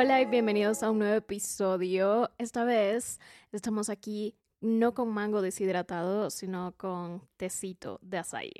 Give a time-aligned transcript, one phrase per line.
[0.00, 2.30] Hola y bienvenidos a un nuevo episodio.
[2.38, 3.20] Esta vez
[3.52, 8.52] estamos aquí no con mango deshidratado, sino con tecito de açaí.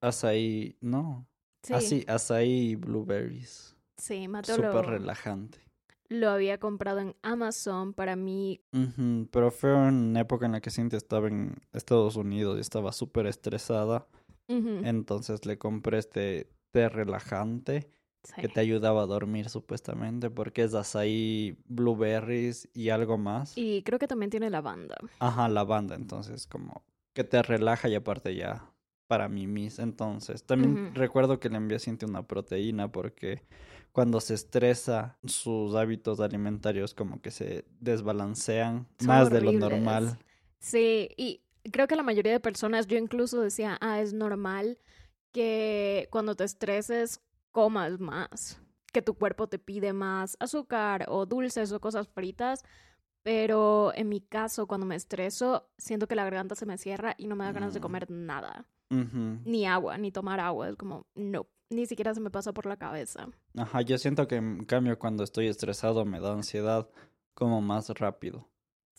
[0.00, 1.26] Açaí, no.
[1.64, 3.76] Sí, Ah, sí, açaí y blueberries.
[3.96, 5.58] sí, Mateo Súper relajante.
[6.08, 8.60] lo había comprado en Amazon para mí.
[9.32, 13.26] Pero fue una época en la que Cintia estaba en Estados Unidos y estaba súper
[13.26, 14.06] estresada.
[14.46, 17.90] Entonces le compré este té relajante
[18.22, 18.40] sí.
[18.40, 23.56] que te ayudaba a dormir supuestamente porque es açaí, blueberries y algo más.
[23.56, 24.96] Y creo que también tiene lavanda.
[25.18, 28.70] Ajá, lavanda, entonces como que te relaja y aparte ya
[29.10, 29.80] para mí mis.
[29.80, 33.42] Entonces, también recuerdo que le envié a Cintia una proteína porque
[33.92, 40.16] cuando se estresa sus hábitos alimentarios como que se desbalancean Son más de lo normal.
[40.60, 41.40] Sí, y
[41.72, 44.78] creo que la mayoría de personas, yo incluso decía, ah, es normal
[45.32, 47.20] que cuando te estreses
[47.52, 48.60] comas más,
[48.92, 52.62] que tu cuerpo te pide más azúcar o dulces o cosas fritas,
[53.22, 57.26] pero en mi caso, cuando me estreso, siento que la garganta se me cierra y
[57.26, 57.82] no me da ganas de Mm.
[57.82, 58.66] comer nada,
[59.44, 62.76] ni agua, ni tomar agua, es como, no, ni siquiera se me pasa por la
[62.76, 63.28] cabeza.
[63.56, 66.88] Ajá, yo siento que en cambio cuando estoy estresado me da ansiedad
[67.34, 68.48] como más rápido.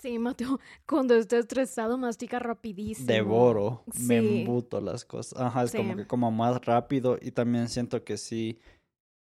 [0.02, 3.08] Sí, Mateo, cuando estoy estresado mastica rapidísimo.
[3.08, 4.40] Devoro, me Sí.
[4.40, 5.40] embuto las cosas.
[5.40, 8.58] Ajá, es como que como más rápido y también siento que sí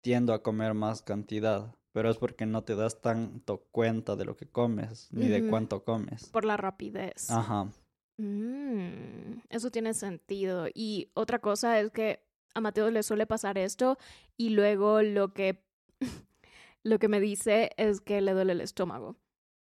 [0.02, 4.38] tiendo a comer más cantidad, pero es porque no te das tanto cuenta de lo
[4.38, 6.28] que comes ni de cuánto comes.
[6.28, 7.30] Por la rapidez.
[7.30, 7.70] Ajá.
[8.18, 10.68] Mm, eso tiene sentido.
[10.74, 12.24] Y otra cosa es que
[12.56, 13.98] a Mateo le suele pasar esto
[14.38, 15.62] y luego lo que
[16.84, 19.18] lo que me dice es que le duele el estómago.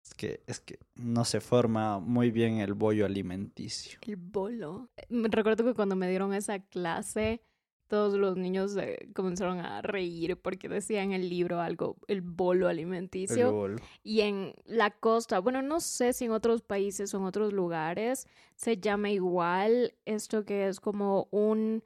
[0.09, 3.99] Es que es que no se forma muy bien el bollo alimenticio.
[4.07, 4.89] El bolo.
[5.11, 7.43] Me recuerdo que cuando me dieron esa clase,
[7.89, 12.67] todos los niños eh, comenzaron a reír porque decía en el libro algo, el bolo
[12.67, 13.53] El alimenticio.
[13.53, 13.77] bolo.
[14.03, 18.27] Y en la costa, bueno, no sé si en otros países o en otros lugares
[18.55, 21.83] se llama igual esto que es como un,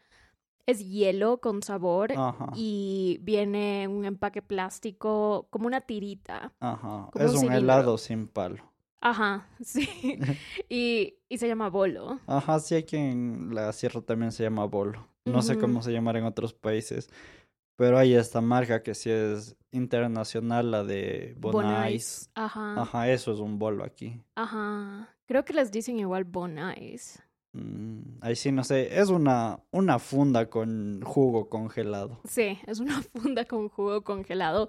[0.67, 2.51] es hielo con sabor Ajá.
[2.55, 6.53] y viene en un empaque plástico como una tirita.
[6.61, 7.09] Ajá.
[7.13, 7.59] como Es un cilindro.
[7.59, 8.63] helado sin palo.
[9.01, 9.89] Ajá, sí.
[10.69, 12.21] y, y se llama bolo.
[12.27, 15.07] Ajá, sí, aquí en la sierra también se llama bolo.
[15.25, 17.09] No sé cómo se llamará en otros países,
[17.77, 21.65] pero hay esta marca que sí es internacional, la de Bonais.
[21.73, 22.31] Bonais.
[22.35, 24.21] Ajá, Ajá, eso es un bolo aquí.
[24.37, 25.09] ajá.
[25.27, 27.19] Creo que les dicen igual Bonais.
[27.19, 27.32] Mm,
[28.21, 32.21] ahí sí, no sé, es una, una funda con jugo congelado.
[32.25, 34.69] Sí, es una funda con jugo congelado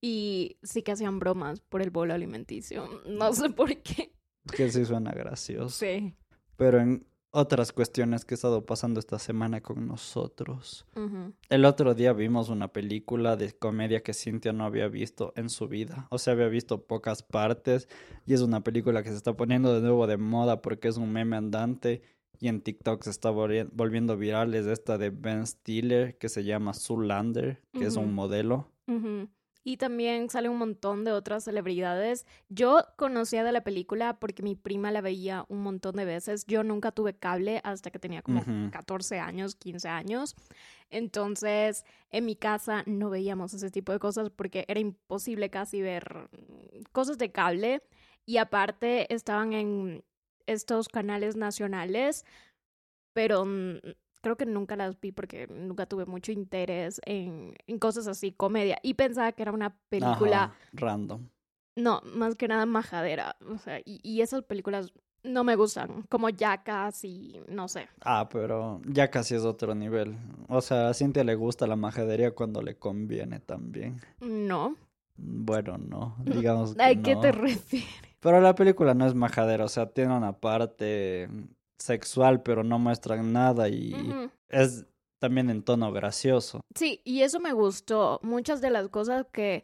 [0.00, 2.88] y sí que hacían bromas por el bolo alimenticio.
[3.06, 4.12] No sé por qué.
[4.56, 5.70] Que sí suena gracioso.
[5.70, 6.14] Sí.
[6.56, 10.86] Pero en otras cuestiones que he estado pasando esta semana con nosotros.
[11.48, 15.68] El otro día vimos una película de comedia que Cintia no había visto en su
[15.68, 16.08] vida.
[16.10, 17.88] O sea, había visto pocas partes.
[18.26, 21.12] Y es una película que se está poniendo de nuevo de moda porque es un
[21.12, 22.02] meme andante.
[22.40, 24.54] Y en TikTok se está volvi- volviendo viral.
[24.54, 28.72] Es esta de Ben Stiller que se llama Zoolander, que es un modelo.
[29.62, 32.24] Y también sale un montón de otras celebridades.
[32.48, 36.46] Yo conocía de la película porque mi prima la veía un montón de veces.
[36.46, 38.70] Yo nunca tuve cable hasta que tenía como Ujú.
[38.72, 40.34] 14 años, 15 años.
[40.88, 46.28] Entonces, en mi casa no veíamos ese tipo de cosas porque era imposible casi ver
[46.32, 47.82] mm, cosas de cable.
[48.26, 50.04] Y aparte estaban en
[50.52, 52.24] estos canales nacionales,
[53.12, 53.78] pero mm,
[54.22, 58.78] creo que nunca las vi porque nunca tuve mucho interés en, en cosas así, comedia.
[58.82, 61.28] Y pensaba que era una película, Ajá, random.
[61.76, 63.36] no, más que nada majadera.
[63.48, 67.88] O sea, y, y esas películas no me gustan, como Jackass y no sé.
[68.02, 70.16] Ah, pero ya casi es otro nivel.
[70.48, 74.00] O sea, a Cintia le gusta la majadería cuando le conviene también.
[74.20, 74.76] No.
[75.16, 78.09] Bueno, no, digamos que ¿A qué te refieres?
[78.20, 81.28] Pero la película no es majadera, o sea, tiene una parte
[81.78, 84.14] sexual, pero no muestran nada y
[84.48, 84.86] es
[85.18, 86.60] también en tono gracioso.
[86.74, 88.20] Sí, y eso me gustó.
[88.22, 89.62] Muchas de las cosas que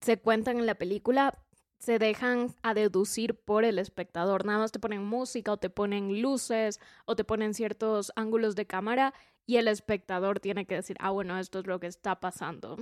[0.00, 1.38] se cuentan en la película
[1.78, 4.44] se dejan a deducir por el espectador.
[4.44, 8.66] Nada más te ponen música o te ponen luces o te ponen ciertos ángulos de
[8.66, 9.14] cámara
[9.46, 12.78] y el espectador tiene que decir, ah, bueno, esto es lo que está pasando.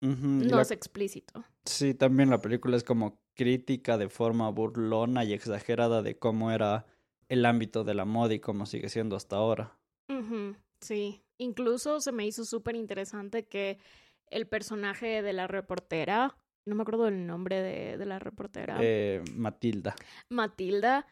[0.00, 1.44] No la- es explícito.
[1.64, 6.86] Sí, también la película es como crítica de forma burlona y exagerada de cómo era
[7.28, 9.76] el ámbito de la moda y cómo sigue siendo hasta ahora.
[10.80, 13.78] Sí, incluso se me hizo súper interesante que
[14.30, 16.36] el personaje de la reportera,
[16.66, 19.94] no me acuerdo el nombre de, de la reportera, Eh, Matilda.
[20.28, 21.06] Matilda,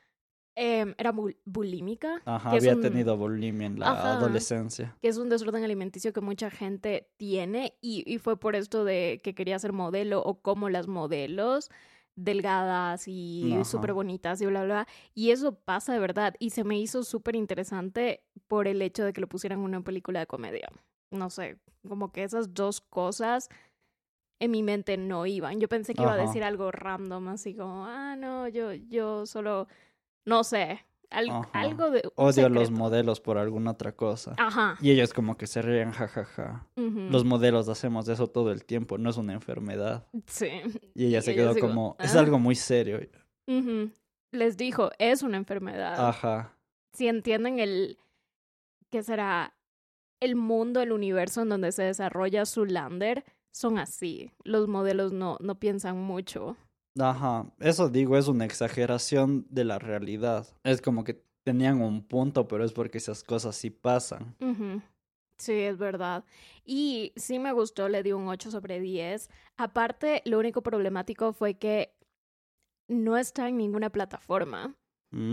[0.55, 2.21] em, era bul- bulímica.
[2.27, 4.13] Ajá, había un- tenido bulimia en la Ajá.
[4.19, 4.95] adolescencia.
[5.01, 9.21] que es un desorden alimenticio que mucha gente tiene y, y fue por esto de
[9.25, 11.71] que quería ser modelo o como las modelos
[12.15, 14.89] delgadas y súper bonitas y bla, bla, bla.
[15.15, 19.13] Y eso pasa de verdad y se me hizo súper interesante por el hecho de
[19.13, 20.69] que lo pusieran en una película de comedia.
[21.11, 23.49] No sé, como que esas dos cosas
[24.41, 25.61] en mi mente no iban.
[25.61, 29.69] Yo pensé que iba a decir algo random, así como, ah, no, yo, yo solo,
[30.25, 32.03] no sé, al- algo de...
[32.17, 34.35] Odio a los modelos por alguna otra cosa.
[34.39, 34.77] Ajá.
[34.81, 36.67] Y ellos como que se ríen, jajaja.
[36.77, 37.09] ujú.
[37.11, 40.07] Los modelos hacemos eso todo el tiempo, no es una enfermedad.
[40.27, 40.49] Sí.
[40.95, 42.21] Y ella se quedó como, es "Ah".
[42.21, 43.01] algo muy serio.
[43.49, 43.91] Ujú.
[44.33, 46.09] Les dijo, es una enfermedad.
[46.09, 46.57] Ajá.
[46.95, 47.99] Si entienden el,
[48.91, 49.55] ¿qué será?
[50.21, 54.31] El mundo, el universo en donde se desarrolla Zulander, son así.
[54.45, 56.57] Los modelos no, no piensan mucho.
[56.99, 60.47] Ajá, eso digo, es una exageración de la realidad.
[60.63, 64.37] Es como que tenían un punto, pero es porque esas cosas sí pasan.
[65.39, 66.25] Sí, es verdad.
[66.65, 69.31] Y sí me gustó, le di un 8 sobre 10.
[69.57, 71.95] Aparte, lo único problemático fue que
[72.89, 74.77] no está en ninguna plataforma.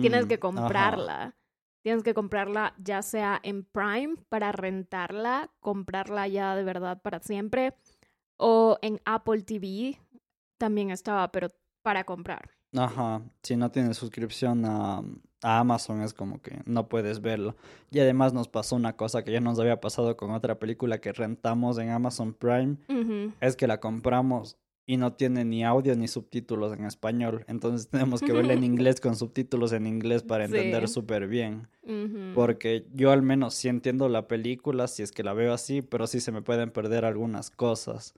[0.01, 0.41] Tienes Mm, que ajá.
[0.41, 1.35] comprarla.
[1.81, 7.73] Tienes que comprarla ya sea en Prime para rentarla, comprarla ya de verdad para siempre,
[8.37, 9.97] o en Apple TV
[10.59, 11.47] también estaba, pero
[11.81, 12.51] para comprar.
[12.77, 15.01] Ajá, si no tienes suscripción a,
[15.41, 17.55] a Amazon es como que no puedes verlo.
[17.89, 21.11] Y además nos pasó una cosa que ya nos había pasado con otra película que
[21.11, 22.77] rentamos en Amazon Prime,
[23.41, 24.57] es que la compramos
[24.91, 27.45] y no tiene ni audio ni subtítulos en español.
[27.47, 30.95] Entonces tenemos que verla en inglés con subtítulos en inglés para entender Sí.
[30.95, 31.67] súper bien.
[32.33, 36.07] Porque yo al menos sí entiendo la película si es que la veo así, pero
[36.07, 38.15] sí se me pueden perder algunas cosas.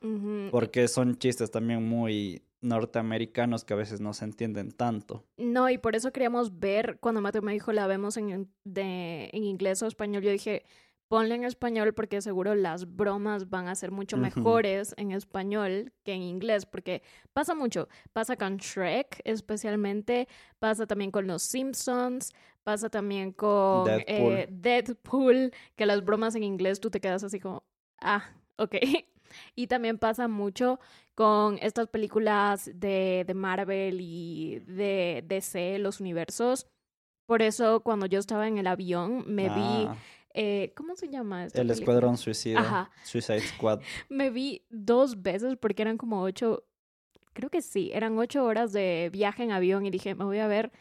[0.50, 5.26] Porque son chistes también muy norteamericanos que a veces no se entienden tanto.
[5.38, 9.44] No, y por eso queríamos ver, cuando Mateo me dijo la vemos en, de, en
[9.44, 10.64] inglés o español, yo dije,
[11.12, 16.14] ponle en español porque seguro las bromas van a ser mucho mejores en español que
[16.14, 17.02] en inglés, porque
[17.34, 20.30] pasa mucho, pasa con Shrek especialmente,
[20.60, 22.32] pasa también con los Simpsons,
[22.64, 24.34] pasa también con Deadpool.
[24.34, 27.64] eh, Deadpool, que las bromas en inglés tú te quedas así como,
[28.00, 28.24] ah,
[28.58, 28.76] ok.
[29.56, 30.80] Y también pasa mucho
[31.16, 36.68] con estas películas de, de Marvel y de DC, los universos.
[37.28, 39.96] Por eso cuando yo estaba en el avión me vi, Ah,
[40.34, 41.84] eh, ¿cómo se llama esta el película?
[41.94, 42.92] Escuadrón Suicida, Ajá.
[43.04, 43.82] Suicide Squad.
[44.10, 46.64] Me vi dos veces porque eran como ocho,
[47.34, 50.48] creo que sí, eran ocho horas de viaje en avión y dije, me voy a
[50.48, 50.72] ver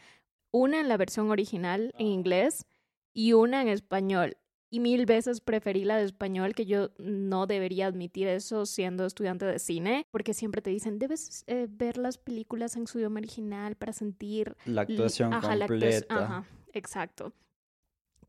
[0.51, 2.65] una en la versión original en inglés
[3.13, 4.37] y una en español.
[4.73, 9.43] Y mil veces preferí la de español, que yo no debería admitir eso siendo estudiante
[9.45, 13.75] de cine, porque siempre te dicen, debes eh, ver las películas en su idioma original
[13.75, 16.15] para sentir La actuación ajá, la actuación- completa.
[16.25, 17.33] Ajá, exacto.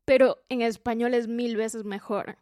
[0.05, 2.37] Pero en español es mil veces mejor.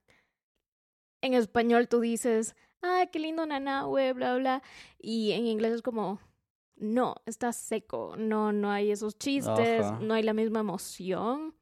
[1.21, 4.63] En español tú dices, ah, qué lindo Nanahue, bla, bla.
[4.99, 6.19] Y en inglés es como,
[6.75, 8.15] no, está seco.
[8.17, 11.53] No, no hay esos chistes, no hay la misma emoción.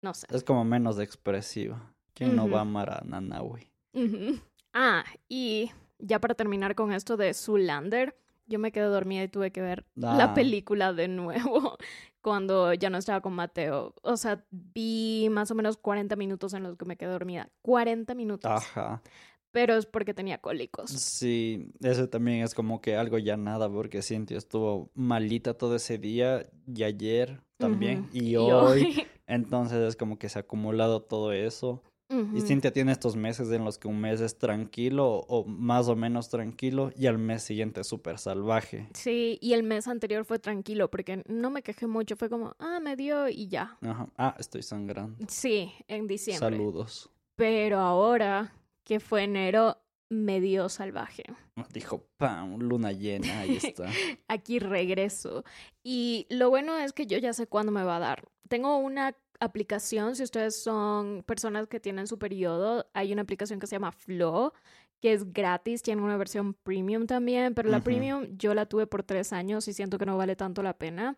[0.00, 0.26] No sé.
[0.30, 1.92] Es como menos expresiva.
[2.14, 3.70] ¿Quién no va a amar a Nanawi?
[3.92, 4.40] Ujú.
[4.72, 8.16] Ah, y ya para terminar con esto de Zoolander,
[8.46, 10.34] yo me quedé dormida y tuve que ver la Ah.
[10.34, 11.76] película de nuevo
[12.22, 13.94] cuando ya no estaba con Mateo.
[14.02, 17.50] O sea, vi más o menos 40 minutos en los que me quedé dormida.
[17.62, 18.50] 40 minutos.
[18.50, 19.02] Ajá.
[19.50, 20.90] Pero es porque tenía cólicos.
[20.90, 25.98] Sí, eso también es como que algo ya nada, porque Cintia estuvo malita todo ese
[25.98, 29.06] día y ayer también, y hoy.
[29.26, 31.82] Entonces es como que se ha acumulado todo eso.
[32.10, 32.40] Y.
[32.40, 36.30] Cintia tiene estos meses en los que un mes es tranquilo o más o menos
[36.30, 38.88] tranquilo y al mes siguiente es súper salvaje.
[38.94, 42.16] Sí, y el mes anterior fue tranquilo porque no me quejé mucho.
[42.16, 43.76] Fue como, ah, me dio y ya.
[43.82, 44.08] Ajá.
[44.16, 45.16] Ah, estoy sangrando.
[45.28, 46.56] Sí, en diciembre.
[46.56, 47.10] Saludos.
[47.36, 49.76] Pero ahora, que fue enero,
[50.08, 51.24] me dio salvaje.
[51.72, 52.58] Dijo, ¡pam!
[52.58, 53.86] Luna llena, ahí está.
[54.28, 55.44] Aquí regreso.
[55.82, 58.28] Y lo bueno es que yo ya sé cuándo me va a dar.
[58.48, 63.66] Tengo una aplicación, si ustedes son personas que tienen su periodo, hay una aplicación que
[63.66, 64.52] se llama Flow,
[65.00, 69.04] que es gratis, tiene una versión premium también, pero la premium yo la tuve por
[69.04, 71.16] tres años y siento que no vale tanto la pena.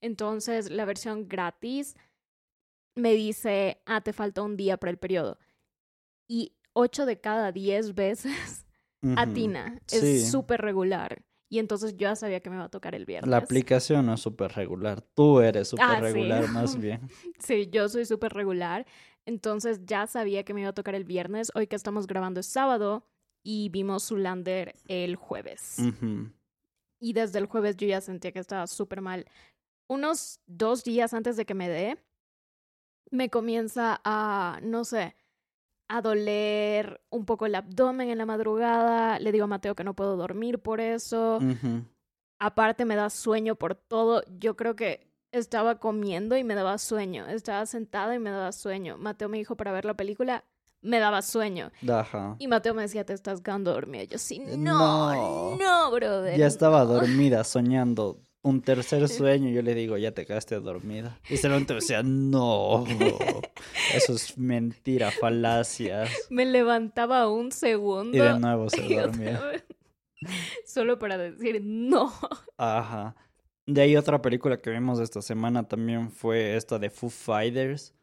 [0.00, 1.94] Entonces, la versión gratis
[2.96, 5.38] me dice, ah, te falta un día para el periodo.
[6.28, 8.66] Y ocho de cada diez veces
[9.02, 9.14] Ujú.
[9.16, 9.80] atina.
[9.90, 11.22] Es súper regular.
[11.52, 13.28] Y entonces yo ya sabía que me iba a tocar el viernes.
[13.28, 15.02] La aplicación no es súper regular.
[15.02, 16.00] Tú eres súper Ah, sí.
[16.02, 17.00] regular, más bien.
[17.40, 18.86] Sí, yo soy súper regular.
[19.26, 21.50] Entonces ya sabía que me iba a tocar el viernes.
[21.56, 23.04] Hoy que estamos grabando es sábado
[23.42, 25.78] y vimos Zulander el jueves.
[27.00, 29.26] Y desde el jueves yo ya sentía que estaba súper mal.
[29.88, 31.98] unos dos días antes de que me dé,
[33.10, 35.16] me comienza a, no sé,
[35.92, 39.18] a doler un poco el abdomen en la madrugada.
[39.18, 41.40] Le digo a Mateo que no puedo dormir por eso.
[42.38, 44.22] Aparte me da sueño por todo.
[44.38, 47.26] Yo creo que estaba comiendo y me daba sueño.
[47.26, 48.96] Estaba sentada y me daba sueño.
[48.98, 50.44] Mateo me dijo para ver la película,
[50.80, 51.70] me daba sueño.
[51.88, 52.36] Ajá.
[52.38, 54.04] Y Mateo me decía, te estás quedando dormida.
[54.04, 55.56] Yo sí, Eh, no, no.
[55.56, 56.38] no, brother.
[56.38, 56.92] Ya estaba no".
[56.94, 58.20] dormida, soñando.
[58.42, 61.18] Un tercer sueño, yo le digo, ya te quedaste dormida.
[61.28, 62.86] Y se y me decía, no,
[63.94, 66.10] eso es mentira, falacias.
[66.30, 68.16] Me levantaba un segundo.
[68.16, 69.40] Y de nuevo se dormía.
[70.64, 72.12] Solo para decir no.
[72.56, 73.14] Ajá.
[73.70, 77.94] De ahí otra película que vimos esta semana también fue esta de Foo Fighters,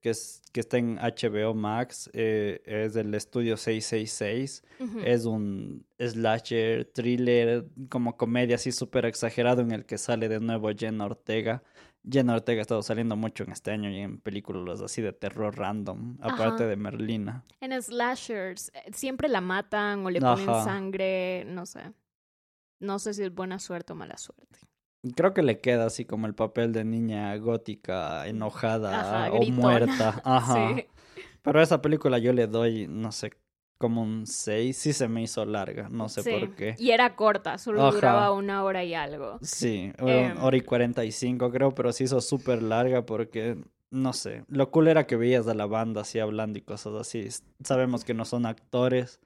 [0.00, 4.64] que, es, que está en HBO Max, eh, es del estudio 666.
[4.80, 5.00] Ujú.
[5.00, 10.70] Es un slasher, thriller, como comedia así súper exagerado en el que sale de nuevo
[10.74, 11.62] Jenna Ortega.
[12.10, 15.58] Jenna Ortega ha estado saliendo mucho en este año y en películas así de terror
[15.58, 16.66] random, aparte Ajá.
[16.68, 17.44] de Merlina.
[17.60, 20.64] En slashers, eh, siempre la matan o le ponen Ajá.
[20.64, 21.92] sangre, no sé.
[22.80, 24.65] No sé si es buena suerte o mala suerte.
[25.14, 29.60] Creo que le queda así como el papel de niña gótica, enojada Ajá, o gritona.
[29.60, 30.20] muerta.
[30.24, 30.74] Ajá.
[30.76, 30.86] Sí.
[31.42, 33.32] Pero a esa película yo le doy, no sé,
[33.78, 34.76] como un 6.
[34.76, 36.30] Sí se me hizo larga, no sé Sí.
[36.30, 36.74] por qué.
[36.78, 37.94] Y era corta, solo Ajá.
[37.94, 39.38] duraba una hora y algo.
[39.42, 40.42] Sí, Em.
[40.42, 43.56] hora y 45 creo, pero se hizo súper larga porque,
[43.90, 47.28] no sé, lo cool era que veías a la banda así hablando y cosas así.
[47.62, 49.20] Sabemos que no son actores,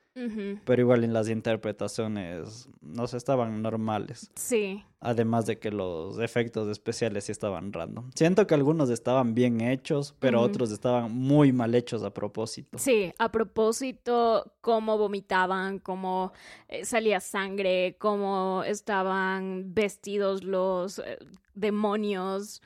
[0.65, 4.31] pero igual en las interpretaciones, no sé, estaban normales.
[4.35, 8.11] Sí, Además de que los efectos especiales sí estaban random.
[8.15, 12.77] Siento que algunos estaban bien hechos, pero otros estaban muy mal hechos a propósito.
[12.77, 13.13] sí.
[13.19, 16.33] A propósito, cómo vomitaban, cómo
[16.69, 21.19] eh, salía sangre, cómo estaban vestidos los eh,
[21.55, 22.61] demonios.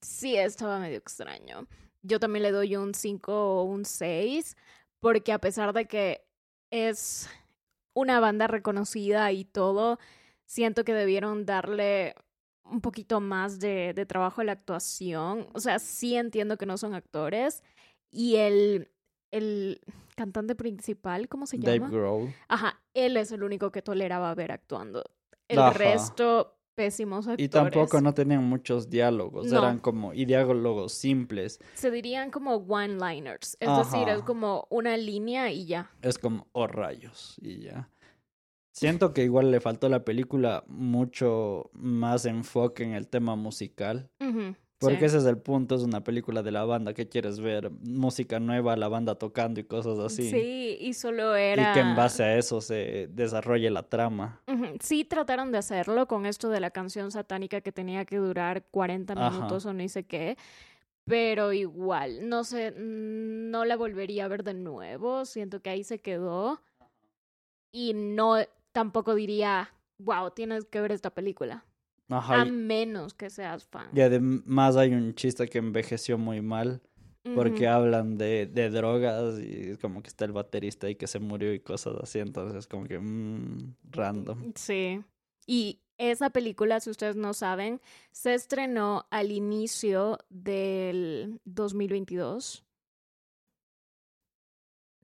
[0.00, 1.66] Sí, estaba medio extraño.
[2.02, 4.56] Yo también le doy un 5 o un 6,
[5.00, 6.24] porque a pesar de que
[6.70, 7.28] es
[7.94, 9.98] una banda reconocida y todo,
[10.44, 12.14] siento que debieron darle
[12.64, 15.48] un poquito más de, de trabajo a la actuación.
[15.54, 17.62] O sea, sí entiendo que no son actores.
[18.10, 18.90] Y el,
[19.30, 19.80] el
[20.14, 21.90] cantante principal, ¿cómo se Dave llama?
[21.90, 22.34] Grohl.
[22.48, 25.04] Ajá, él es el único que toleraba ver actuando.
[25.48, 25.72] El Ajá.
[25.72, 27.44] resto, pésimos actores.
[27.44, 29.58] Y tampoco no tenían muchos diálogos, No.
[29.58, 31.58] eran como y diálogos simples.
[31.74, 33.56] Se dirían como one-liners.
[33.58, 35.90] Es decir, es como una línea y ya.
[36.02, 37.90] Es como, oh rayos, y ya.
[38.72, 44.10] Siento que igual le faltó a la película mucho más enfoque en el tema musical.
[44.20, 45.04] Ujú, Porque sí.
[45.06, 48.76] ese es el punto, es una película de la banda que quieres ver, música nueva,
[48.76, 50.30] la banda tocando y cosas así.
[50.30, 51.70] Sí, y solo era...
[51.70, 54.42] Y que en base a eso se desarrolle la trama.
[54.80, 59.14] Sí trataron de hacerlo con esto de la canción satánica que tenía que durar 40
[59.14, 59.30] Ajá.
[59.30, 60.36] minutos o ni sé qué.
[61.06, 65.24] Pero igual, no sé, no la volvería a ver de nuevo.
[65.24, 66.60] Siento que ahí se quedó.
[67.72, 68.36] Y no,
[68.72, 71.64] tampoco diría, wow, tienes que ver esta película.
[72.08, 72.42] Ajá.
[72.42, 73.88] A y- menos que seas fan.
[73.94, 76.80] Y además hay un chiste que envejeció muy mal.
[77.34, 81.52] Porque hablan de, de drogas y como que está el baterista y que se murió
[81.52, 82.20] y cosas así.
[82.20, 84.52] Entonces, como que, mmm, random.
[84.54, 85.02] Sí.
[85.44, 87.80] Y esa película, si ustedes no saben,
[88.12, 92.64] se estrenó al inicio del 2022.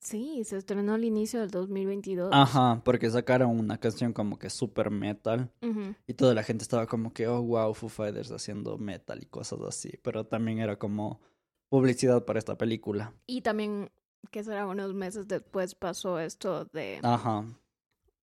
[0.03, 2.31] Sí, se estrenó al inicio del 2022.
[2.33, 5.95] Ajá, porque sacaron una canción como que super metal Ujú.
[6.09, 9.61] y toda la gente estaba como que, oh, wow, Foo Fighters haciendo metal y cosas
[9.61, 9.97] así.
[10.03, 11.21] Pero también era como
[11.69, 13.15] publicidad para esta película.
[13.29, 13.93] Y también,
[14.33, 17.45] que será unos meses después, pasó esto de, Ajá,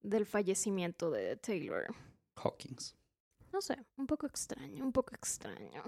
[0.02, 1.86] del fallecimiento de Taylor.
[2.36, 2.94] Hawkins.
[3.54, 5.82] No sé, un poco extraño, un poco extraño.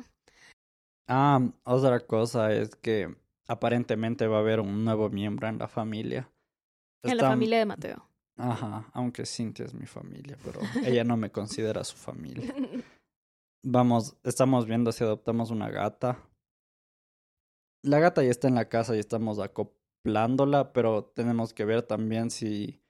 [1.07, 3.13] Ah, otra cosa es que
[3.51, 6.29] aparentemente va a haber un nuevo miembro en la familia.
[7.03, 8.07] En la familia de Mateo.
[8.37, 12.53] Ajá, aunque Cintia es mi familia, pero ella no me considera su familia.
[13.63, 16.17] Vamos, estamos viendo si adoptamos una gata.
[17.83, 22.29] La gata ya está en la casa y estamos acoplándola, pero tenemos que ver también
[22.31, 22.81] si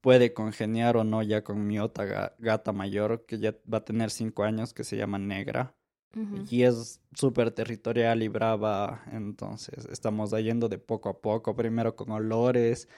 [0.00, 3.84] puede congeniar o no ya con mi otra ga- gata mayor, que ya va a
[3.84, 5.76] tener cinco años, que se llama Negra.
[6.50, 12.10] Y es súper territorial y brava, entonces estamos yendo de poco a poco, primero con
[12.10, 12.88] olores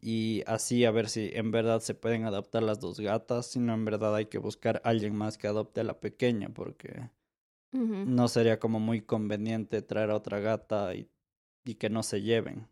[0.00, 3.74] y así a ver si en verdad se pueden adoptar las dos gatas, si no
[3.74, 7.10] en verdad hay que buscar a alguien más que adopte a la pequeña porque
[7.72, 11.08] no sería como muy conveniente traer a otra gata y,
[11.64, 12.66] y que no se lleven.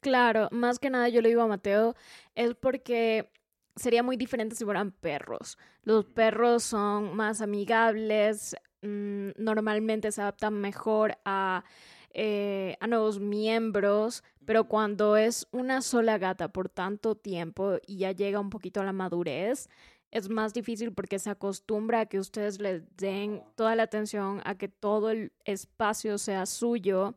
[0.00, 1.94] Claro, más que nada yo le digo a Mateo,
[2.34, 3.30] es porque
[3.76, 5.58] sería muy diferente si fueran perros.
[5.82, 11.64] Los perros son más amigables, mm, normalmente se adaptan mejor a,
[12.12, 18.12] eh, a nuevos miembros, pero cuando es una sola gata por tanto tiempo y ya
[18.12, 19.68] llega un poquito a la madurez,
[20.10, 24.56] es más difícil porque se acostumbra a que ustedes le den toda la atención, a
[24.56, 27.14] que todo el espacio sea suyo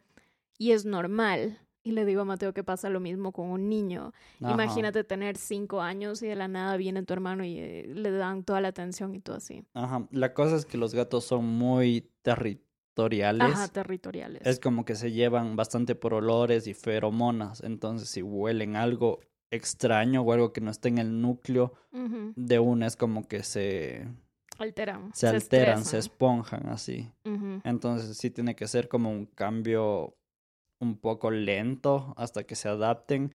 [0.57, 1.59] y es normal.
[1.83, 4.13] Y le digo a Mateo que pasa lo mismo con un niño.
[4.41, 4.53] Ajá.
[4.53, 8.43] Imagínate tener cinco años y de la nada viene tu hermano y eh, le dan
[8.43, 9.65] toda la atención y todo así.
[9.73, 10.07] Ajá.
[10.11, 13.51] La cosa es que los gatos son muy territoriales.
[13.51, 14.41] Ajá, territoriales.
[14.45, 17.61] Es como que se llevan bastante por olores y feromonas.
[17.61, 19.19] Entonces, si huelen algo
[19.51, 21.73] extraño o algo que no esté en el núcleo
[22.35, 24.07] de una, es como que se,
[24.57, 25.13] Alteran.
[25.13, 27.11] se alteran, se esponjan así.
[27.63, 30.15] Entonces, sí tiene que ser como un cambio
[30.83, 33.31] un poco lento hasta que se adapten.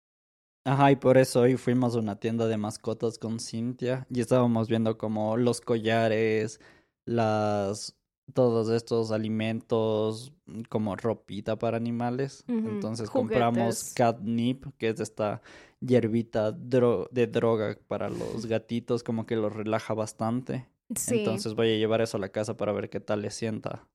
[0.65, 4.67] Ajá, y por eso hoy fuimos a una tienda de mascotas con Cintia y estábamos
[4.67, 6.59] viendo como los collares,
[7.05, 7.95] las
[8.33, 10.33] todos estos alimentos
[10.69, 12.43] como ropita para animales.
[12.47, 15.43] Entonces compramos catnip, que es esta
[15.79, 20.67] hierbita dro- de droga para los gatitos, como que los relaja bastante.
[20.95, 23.87] Sí, Entonces voy a llevar eso a la casa para ver qué tal le sienta.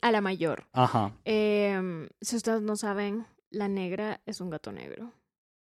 [0.00, 0.66] A la mayor.
[0.72, 1.12] Ajá.
[1.24, 5.12] Em, si ustedes no saben, la negra es un gato negro.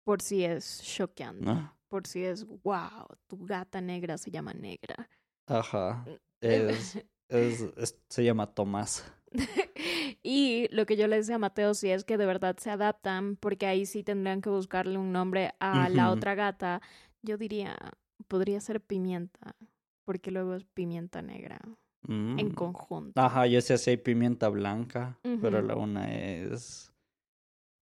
[0.05, 1.45] Por si es choqueante.
[1.45, 1.77] ¿no?
[1.89, 5.09] Por si es, wow, tu gata negra se llama negra.
[5.47, 6.05] Ajá.
[6.41, 6.97] Es,
[7.29, 9.05] es, es- se llama Tomás.
[10.23, 13.37] y lo que yo le decía a Mateo, si es que de verdad se adaptan,
[13.37, 16.81] porque ahí sí tendrían que buscarle un nombre a la otra gata,
[17.23, 17.77] yo diría,
[18.29, 19.57] podría ser pimienta,
[20.05, 21.61] porque luego es pimienta negra
[22.09, 22.51] en Mm.
[22.55, 23.21] conjunto.
[23.21, 26.91] Ajá, yo sé si hay pimienta blanca, pero la una es...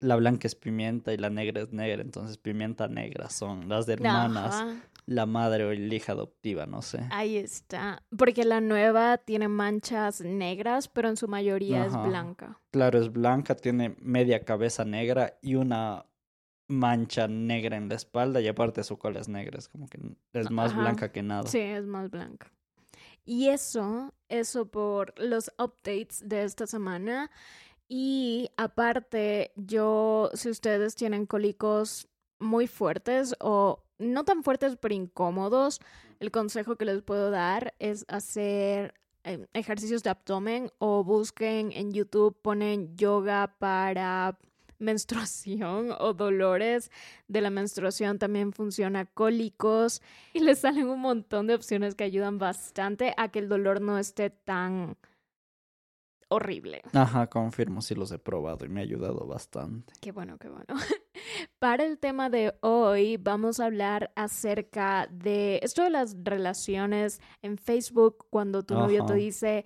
[0.00, 3.92] La blanca es pimienta y la negra es negra, entonces pimienta negra son las de
[3.92, 4.74] hermanas, Ajá,
[5.06, 7.06] la madre o la hija adoptiva, no sé.
[7.10, 8.02] ahí está.
[8.18, 12.02] Porque la nueva tiene manchas negras, pero en su mayoría Ajá.
[12.02, 12.58] es blanca.
[12.72, 16.04] Claro, es blanca, tiene media cabeza negra y una
[16.68, 20.00] mancha negra en la espalda y aparte su cola es negra, es como que
[20.32, 20.80] es más Ajá.
[20.80, 21.46] blanca que nada.
[21.46, 22.50] Sí, es más blanca.
[23.24, 27.30] Y eso, eso por los updates de esta semana.
[27.88, 32.08] Y aparte, yo, si ustedes tienen cólicos
[32.38, 35.80] muy fuertes o no tan fuertes pero incómodos,
[36.18, 41.92] el consejo que les puedo dar es hacer eh, ejercicios de abdomen o busquen en
[41.92, 44.38] YouTube, ponen yoga para
[44.82, 46.90] menstruación o dolores
[47.28, 52.38] de la menstruación, también funciona cólicos y les salen un montón de opciones que ayudan
[52.38, 54.96] bastante a que el dolor no esté tan
[56.32, 56.82] horrible.
[56.92, 59.92] Ajá, confirmo, sí los he probado y me ha ayudado bastante.
[60.00, 60.66] Qué bueno, qué bueno.
[61.58, 67.58] Para el tema de hoy vamos a hablar acerca de esto de las relaciones en
[67.58, 69.64] Facebook cuando tu novio te dice,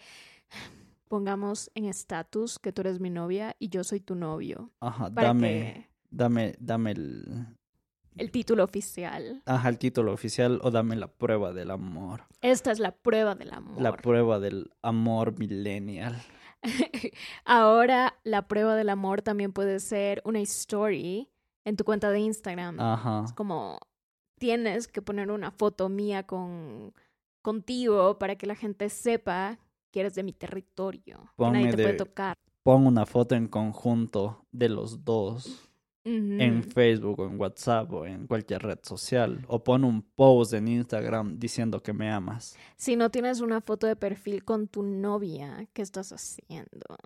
[1.08, 4.70] pongamos en estatus que tú eres mi novia y yo soy tu novio.
[4.80, 7.46] Ajá, dame, dame, dame el,
[8.16, 9.42] el título oficial.
[9.46, 12.24] ajá, el título oficial o dame la prueba del amor.
[12.40, 13.80] Esta es la prueba del amor.
[13.80, 16.20] La prueba del amor millennial.
[17.44, 21.28] Ahora la prueba del amor también puede ser una story
[21.64, 22.80] en tu cuenta de Instagram.
[22.80, 23.24] Ajá.
[23.26, 23.78] Es como
[24.38, 26.94] tienes que poner una foto mía con
[27.42, 29.58] contigo para que la gente sepa
[29.90, 31.16] que eres de mi territorio.
[31.36, 32.36] que nadie Ponme te puede de- tocar.
[32.62, 35.62] Pon una foto en conjunto de los dos
[36.08, 39.44] en Facebook o en WhatsApp o en cualquier red social.
[39.48, 42.56] O pon un post en Instagram diciendo que me amas.
[42.76, 46.96] Si no tienes una foto de perfil con tu novia, ¿qué estás haciendo?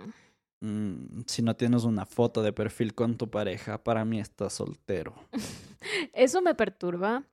[0.61, 5.15] Mm, si no tienes una foto de perfil con tu pareja, para mí estás soltero.
[6.13, 7.25] Eso me perturba.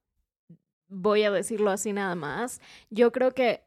[0.88, 2.62] Voy a decirlo así nada más.
[2.90, 3.67] Yo creo que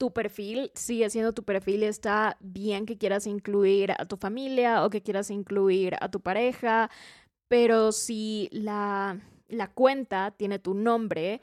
[0.00, 4.82] tu perfil sigue siendo tu perfil y está bien que quieras incluir a tu familia
[4.82, 6.90] o que quieras incluir a tu pareja,
[7.48, 11.42] pero si la, la cuenta tiene tu nombre,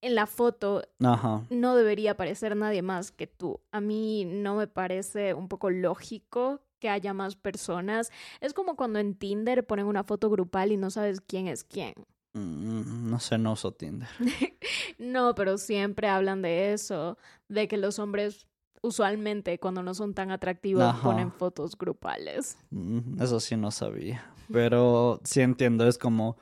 [0.00, 1.44] en la foto Ajá.
[1.50, 3.60] no debería aparecer nadie más que tú.
[3.72, 8.12] A mí no me parece un poco lógico que haya más personas.
[8.40, 11.94] Es como cuando en Tinder ponen una foto grupal y no sabes quién es quién.
[12.34, 14.08] Mm, no sé, no uso Tinder.
[14.98, 18.48] No, pero siempre hablan de eso, de que los hombres
[18.82, 21.02] usualmente cuando no son tan atractivos Ajá.
[21.04, 22.58] ponen fotos grupales.
[22.70, 24.32] Mm, Eso sí no sabía.
[24.52, 26.36] Pero sí entiendo, es como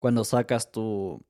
[0.00, 1.22] cuando sacas tu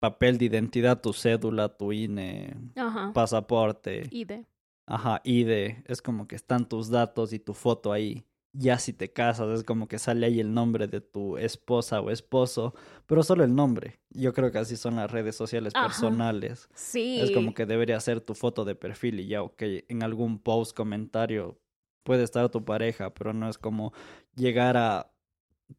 [0.00, 3.12] papel de identidad, tu cédula, tu INE, Ajá.
[3.14, 4.44] pasaporte, de.
[4.86, 8.24] ajá, ID, es como que están tus datos y tu foto ahí.
[8.52, 12.10] Ya si te casas es como que sale ahí el nombre de tu esposa o
[12.10, 12.74] esposo,
[13.06, 14.00] pero solo el nombre.
[14.10, 15.86] Yo creo que así son las redes sociales Ajá.
[15.86, 16.68] personales.
[16.74, 17.18] Sí.
[17.20, 20.76] Es como que debería ser tu foto de perfil y ya, ok, en algún post,
[20.76, 21.58] comentario
[22.02, 23.92] puede estar tu pareja, pero no es como
[24.34, 25.12] llegar a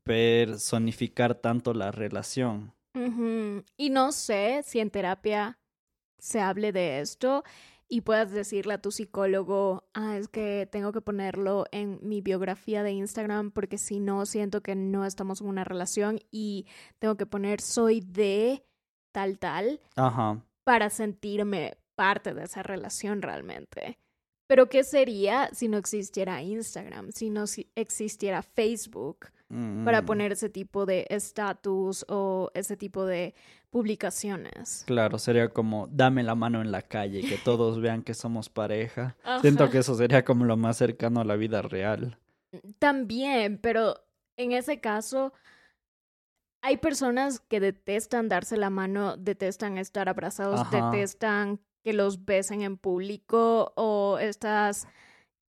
[0.04, 2.74] personificar tanto la relación.
[3.76, 5.60] Y no sé si en terapia
[6.18, 7.44] se hable de esto
[7.88, 12.84] y puedas decirle a tu psicólogo, ah, es que tengo que ponerlo en mi biografía
[12.84, 16.66] de Instagram porque si no siento que no estamos en una relación y
[17.00, 18.66] tengo que poner soy de
[19.12, 20.44] tal tal Ajá.
[20.64, 24.00] para sentirme parte de esa relación realmente.
[24.48, 29.28] Pero ¿qué sería si no existiera Instagram, si no existiera Facebook?
[29.84, 33.34] Para Mm, poner ese tipo de estatus o ese tipo de
[33.70, 34.84] publicaciones.
[34.86, 39.16] Claro, sería como dame la mano en la calle, que todos vean que somos pareja.
[39.42, 42.18] Siento que eso sería como lo más cercano a la vida real.
[42.80, 43.96] También, pero
[44.38, 45.34] en ese caso
[46.62, 50.92] hay personas que detestan darse la mano, detestan estar abrazados, Ajá.
[50.92, 54.88] detestan que los besen en público o estas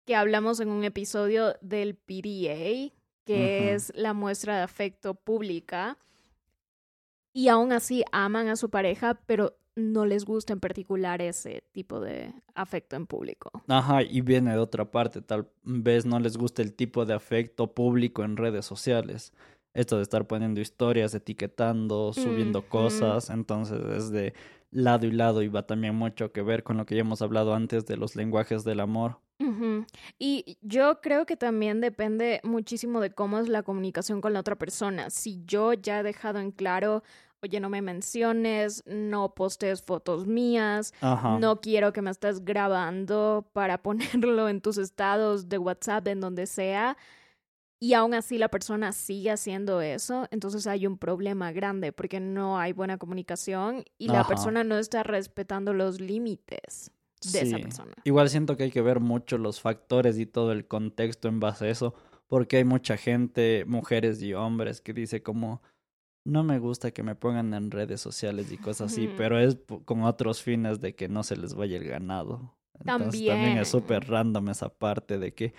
[0.06, 2.92] que hablamos en un episodio del PDA,
[3.24, 5.98] que es la muestra de afecto pública,
[7.32, 11.98] y aún así aman a su pareja, pero no les gusta en particular ese tipo
[12.00, 13.50] de afecto en público.
[13.66, 17.74] Ajá, y viene de otra parte, tal vez no les gusta el tipo de afecto
[17.74, 19.32] público en redes sociales.
[19.74, 24.32] Esto de estar poniendo historias, etiquetando, subiendo cosas, entonces es de
[24.70, 27.54] lado y lado y va también mucho que ver con lo que ya hemos hablado
[27.54, 29.18] antes de los lenguajes del amor.
[29.40, 29.84] Ujú.
[30.18, 34.56] Y yo creo que también depende muchísimo de cómo es la comunicación con la otra
[34.56, 35.10] persona.
[35.10, 37.02] Si yo ya he dejado en claro,
[37.42, 41.38] oye, no me menciones, no postes fotos mías, Ajá.
[41.38, 46.46] no quiero que me estés grabando para ponerlo en tus estados de WhatsApp, en donde
[46.46, 46.96] sea,
[47.80, 52.58] y aún así la persona sigue haciendo eso, entonces hay un problema grande porque no
[52.58, 56.93] hay buena comunicación y la persona no está respetando los límites
[57.32, 57.92] de esa persona.
[58.04, 61.66] Igual siento que hay que ver mucho los factores y todo el contexto en base
[61.66, 61.94] a eso,
[62.26, 65.62] porque hay mucha gente, mujeres y hombres, que dice como,
[66.26, 70.02] no me gusta que me pongan en redes sociales y cosas así, pero es con
[70.04, 72.54] otros fines de que no se les vaya el ganado.
[72.80, 73.58] Entonces también También.
[73.58, 75.54] es súper random esa parte de que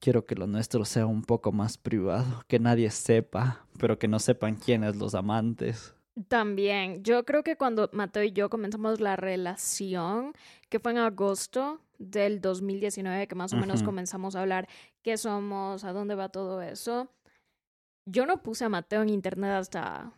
[0.00, 4.18] quiero que lo nuestro sea un poco más privado, que nadie sepa, pero que no
[4.18, 5.93] sepan quiénes los amantes.
[6.28, 10.32] También, yo creo que cuando Mateo y yo comenzamos la relación,
[10.68, 14.68] que fue en agosto del 2019, que más o menos comenzamos a hablar
[15.02, 17.08] qué somos, a dónde va todo eso,
[18.06, 20.12] yo no puse a Mateo en internet hasta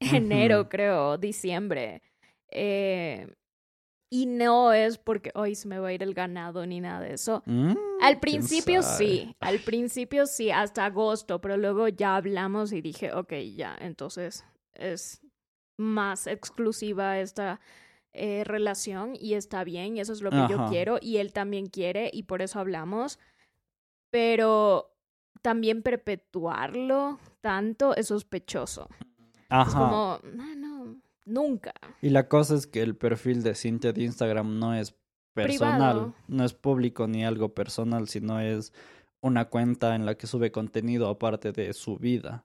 [0.00, 2.02] enero, creo, diciembre.
[2.50, 3.26] Eh,
[4.10, 7.14] y no es porque hoy se me va a ir el ganado ni nada de
[7.14, 7.42] eso.
[7.46, 13.12] Mm, Al principio sí, al principio sí, hasta agosto, pero luego ya hablamos y dije,
[13.12, 15.20] ok, ya, entonces es
[15.76, 17.60] más exclusiva esta
[18.12, 21.66] eh, relación y está bien y eso es lo que yo quiero y él también
[21.66, 23.18] quiere y por eso hablamos,
[24.10, 24.94] pero
[25.42, 28.88] también perpetuarlo tanto es sospechoso.
[29.48, 29.68] Ajá.
[29.68, 31.72] Es como, no, no, nunca.
[32.00, 34.94] Y la cosa es que el perfil de Cintia de Instagram no es
[35.34, 36.14] personal, Privado.
[36.28, 38.72] no es público ni algo personal, sino es
[39.24, 42.44] una cuenta en la que sube contenido aparte de su vida.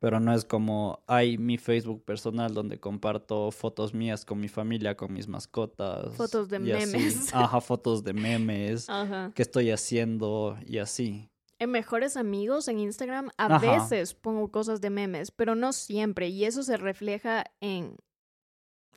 [0.00, 4.96] Pero no es como hay mi Facebook personal donde comparto fotos mías con mi familia,
[4.96, 6.14] con mis mascotas.
[6.16, 6.66] Fotos de así.
[6.96, 7.30] memes.
[7.34, 8.88] Ajá, fotos de memes.
[8.90, 9.32] Ajá.
[9.34, 11.28] qué estoy haciendo y así.
[11.60, 13.58] En mejores amigos en Instagram a Ajá.
[13.58, 16.28] veces pongo cosas de memes, pero no siempre.
[16.28, 17.96] Y eso se refleja en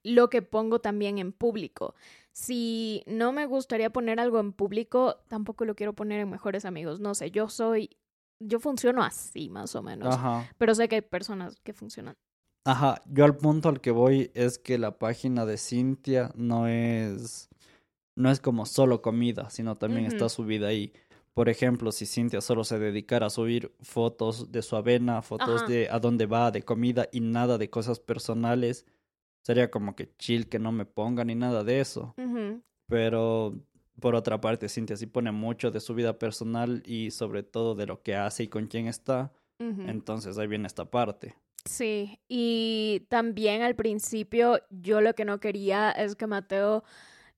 [0.04, 1.94] lo que pongo también en público.
[2.34, 7.00] Si no me gustaría poner algo en público, tampoco lo quiero poner en mejores amigos.
[7.00, 7.98] No sé, yo soy,
[8.40, 10.16] yo funciono así más o menos.
[10.16, 10.50] Ajá.
[10.58, 12.16] Pero sé que hay personas que funcionan.
[12.64, 17.50] Ajá, yo al punto al que voy es que la página de Cintia no es
[18.16, 20.94] no es como solo comida, sino también está subida ahí.
[21.34, 25.72] Por ejemplo, si Cintia solo se dedicara a subir fotos de su avena, fotos Ajá.
[25.72, 28.86] de a dónde va, de comida y nada de cosas personales,
[29.42, 32.16] sería como que chill que no me ponga ni nada de eso.
[32.88, 33.56] Pero
[34.00, 37.86] por otra parte, Cintia sí pone mucho de su vida personal y sobre todo de
[37.86, 39.32] lo que hace y con quién está.
[39.60, 41.36] Entonces ahí viene esta parte.
[41.66, 46.84] Sí, y también al principio yo lo que no quería es que Mateo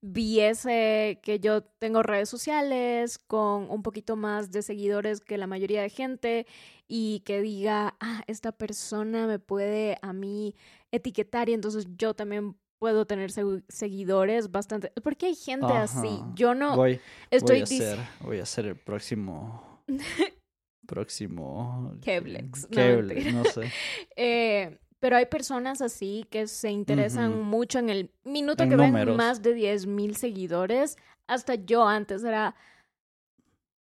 [0.06, 5.80] viese que yo tengo redes sociales con un poquito más de seguidores que la mayoría
[5.80, 6.46] de gente
[6.86, 10.54] y que diga, ah, esta persona me puede a mí
[10.92, 16.20] etiquetar y entonces yo también puedo tener segu- seguidores bastante, porque hay gente así.
[16.34, 19.82] Yo no voy, estoy voy a ser, voy a ser el próximo
[20.86, 21.96] próximo...
[22.02, 22.66] Keblex.
[22.66, 23.72] Keblex, no sé.
[24.16, 27.42] Eh, pero hay personas así que se interesan Ujú.
[27.42, 29.06] mucho en el minuto En que números.
[29.08, 30.96] ven más de 10.000 seguidores.
[31.26, 32.54] Hasta yo antes era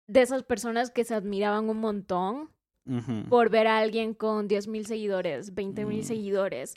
[0.07, 2.49] de esas personas que se admiraban un montón
[2.85, 3.23] Ujú.
[3.29, 6.03] por ver a alguien con 10.000 seguidores, 20.000 Mm.
[6.03, 6.75] seguidores.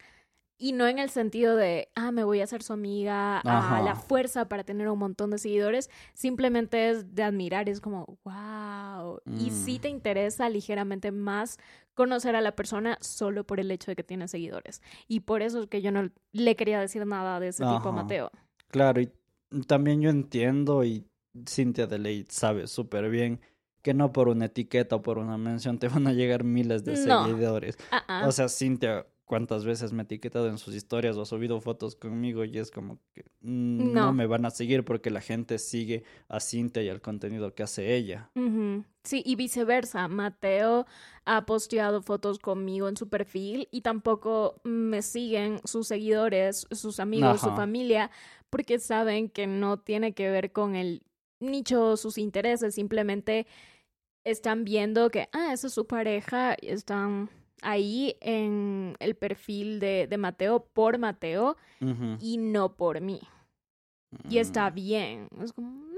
[0.58, 3.96] Y no en el sentido de, ah, me voy a hacer su amiga, a la
[3.96, 5.90] fuerza para tener un montón de seguidores.
[6.14, 9.18] Simplemente es de admirar, es como, wow.
[9.40, 9.80] Y sí Mm.
[9.80, 11.58] te interesa ligeramente más
[12.00, 14.80] conocer a la persona solo por el hecho de que tiene seguidores.
[15.06, 17.92] Y por eso es que yo no le quería decir nada de ese tipo a.
[17.92, 18.30] Mateo.
[18.68, 19.10] Claro, y
[19.66, 21.04] también yo entiendo y
[21.46, 23.40] Cintia de ley sabe súper bien
[23.82, 26.92] que no por una etiqueta o por una mención te van a llegar miles de
[27.06, 27.24] No.
[27.26, 27.76] seguidores.
[27.90, 28.24] Ah.
[28.26, 31.94] O sea, Cintia, ¿cuántas veces me ha etiquetado en sus historias o ha subido fotos
[31.94, 32.44] conmigo?
[32.44, 34.06] Y es como que mm, no.
[34.06, 34.12] No.
[34.12, 37.94] me van a seguir porque la gente sigue a Cintia y al contenido que hace
[37.94, 38.28] ella.
[39.04, 40.08] Sí, y viceversa.
[40.08, 40.84] Mateo
[41.26, 47.40] ha posteado fotos conmigo en su perfil y tampoco me siguen sus seguidores, sus amigos,
[47.40, 48.10] su familia,
[48.50, 51.04] porque saben que no tiene que ver con el
[51.38, 53.46] nicho, sus intereses, simplemente
[54.24, 57.30] están viendo que, ah, esa es su pareja, y están
[57.62, 61.56] ahí en el perfil de, de Mateo por Mateo
[62.20, 63.20] y no por mí.
[64.28, 64.74] Y está Mm.
[64.74, 65.28] bien.
[65.42, 65.94] Es como, mm,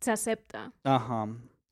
[0.00, 0.72] se acepta.
[0.82, 1.26] Ajá.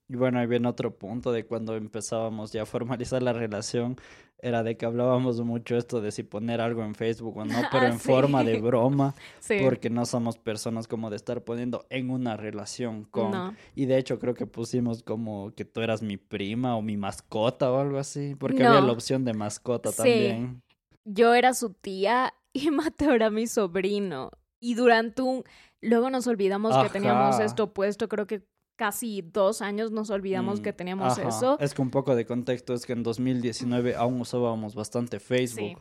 [0.08, 3.96] Y bueno, ahí viene otro punto de cuando empezábamos ya a formalizar la relación,
[4.42, 7.84] era de que hablábamos mucho esto de si poner algo en Facebook o no, pero
[7.86, 9.58] Ah, en forma de broma, Sí.
[9.62, 13.30] porque no somos personas como de estar poniendo en una relación con...
[13.30, 13.54] No.
[13.74, 17.70] Y de hecho creo que pusimos como que tú eras mi prima o mi mascota
[17.72, 19.96] o algo así, porque había la opción de mascota Sí.
[19.98, 20.62] también.
[21.04, 24.30] yo era su tía y Mateo era mi sobrino.
[24.60, 25.44] Y durante un...
[25.80, 28.42] Luego nos olvidamos que teníamos esto puesto, creo que
[28.76, 31.28] casi dos años nos olvidamos Mm, que teníamos ajá.
[31.28, 31.58] eso.
[31.60, 35.58] Es que un poco de contexto es que en 2019 aún usábamos bastante Facebook.
[35.60, 35.76] Sí.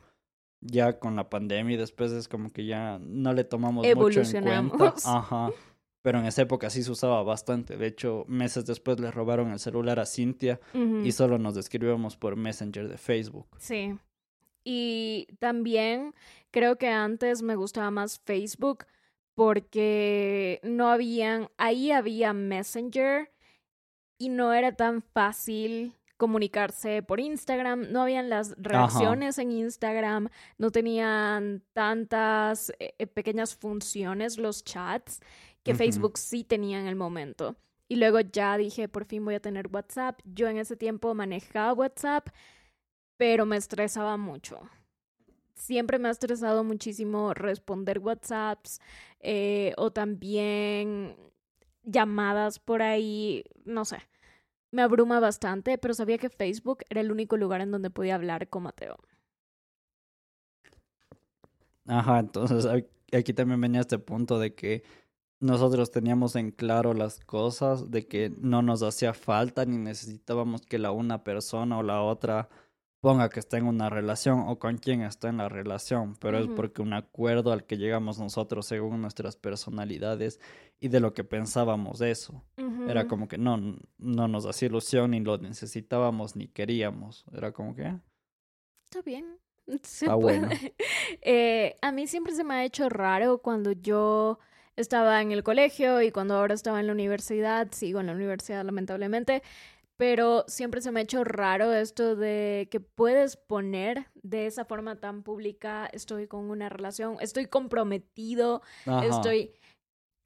[0.63, 3.95] Ya con la pandemia y después es como que ya no le tomamos mucho en
[3.97, 4.19] cuenta.
[4.19, 5.05] Evolucionamos.
[5.07, 5.49] Ajá.
[6.03, 7.77] Pero en esa época sí se usaba bastante.
[7.77, 10.59] De hecho, meses después le robaron el celular a Cintia
[11.03, 13.47] y solo nos escribíamos por Messenger de Facebook.
[13.59, 13.97] Sí.
[14.63, 16.13] Y también
[16.51, 18.85] creo que antes me gustaba más Facebook
[19.35, 23.31] porque no habían, ahí había Messenger
[24.19, 30.69] y no era tan fácil comunicarse por Instagram, no habían las reacciones en Instagram, no
[30.69, 35.19] tenían tantas eh, eh, pequeñas funciones los chats
[35.63, 35.73] que.
[35.73, 37.55] Facebook sí tenía en el momento.
[37.87, 40.19] Y luego ya dije, por fin voy a tener WhatsApp.
[40.23, 42.29] Yo en ese tiempo manejaba WhatsApp,
[43.17, 44.61] pero me estresaba mucho.
[45.61, 48.81] Siempre me ha estresado muchísimo responder WhatsApps
[49.19, 51.15] eh, o también
[51.83, 53.99] llamadas por ahí, no sé.
[54.71, 58.49] Me abruma bastante, pero sabía que Facebook era el único lugar en donde podía hablar
[58.49, 58.97] con Mateo.
[61.85, 62.65] Ajá, entonces
[63.13, 64.81] aquí también venía este punto de que
[65.39, 70.79] nosotros teníamos en claro las cosas, de que no nos hacía falta ni necesitábamos que
[70.79, 72.49] la una persona o la otra
[73.01, 76.47] ponga que está en una relación o con quién está en la relación, pero es
[76.47, 80.39] porque un acuerdo al que llegamos nosotros según nuestras personalidades
[80.79, 82.43] y de lo que pensábamos de eso.
[82.87, 83.57] Era como que no,
[83.97, 87.25] no nos hacía ilusión, ni lo necesitábamos, ni queríamos.
[87.33, 87.85] Era como que...
[87.85, 87.99] ah,
[88.89, 89.25] Está bien.
[89.83, 90.39] Se Está puede.
[90.39, 90.49] bueno.
[91.23, 94.39] Eh, a mí siempre se me ha hecho raro cuando yo
[94.75, 98.63] estaba en el colegio y cuando ahora estaba en la universidad, sigo en la universidad
[98.65, 99.43] lamentablemente,
[100.01, 104.99] pero siempre se me ha hecho raro esto de que puedes poner de esa forma
[104.99, 109.05] tan pública, estoy con una relación, estoy comprometido, Ajá.
[109.05, 109.53] estoy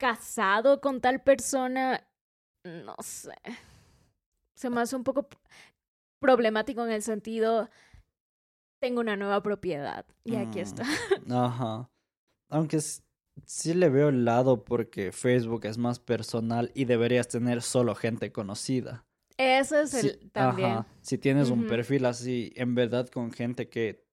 [0.00, 2.08] casado con tal persona,
[2.64, 3.34] no sé.
[4.56, 5.28] Se me hace un poco
[6.22, 7.68] problemático en el sentido,
[8.80, 10.84] tengo una nueva propiedad y aquí Mm, está.
[11.30, 11.90] Ajá.
[12.48, 12.80] Aunque
[13.44, 18.32] sí le veo el lado porque Facebook es más personal y deberías tener solo gente
[18.32, 19.04] conocida.
[19.38, 20.70] Ese es Si- el también.
[20.70, 20.86] Ajá.
[21.02, 24.04] Si tienes un perfil así, en verdad con gente que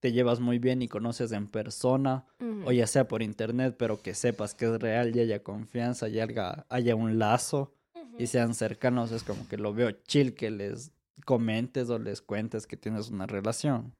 [0.00, 2.26] te llevas muy bien y conoces en persona,
[2.64, 6.20] o ya sea por internet, pero que sepas que es real y haya confianza y
[6.20, 7.72] haya, haya un lazo
[8.18, 10.92] y sean cercanos, es como que lo veo chill que les
[11.24, 13.94] comentes o les cuentes que tienes una relación.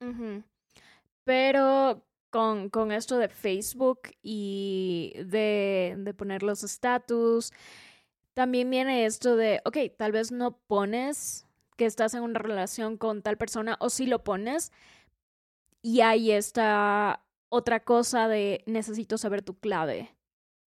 [1.25, 7.53] Pero con, con esto de Facebook y de, de poner los estatus,
[8.37, 11.47] también viene esto de, ok, tal vez no pones
[11.79, 14.73] que estás en una relación con tal persona o sí lo pones
[15.81, 20.11] y hay esta otra cosa de necesito saber tu clave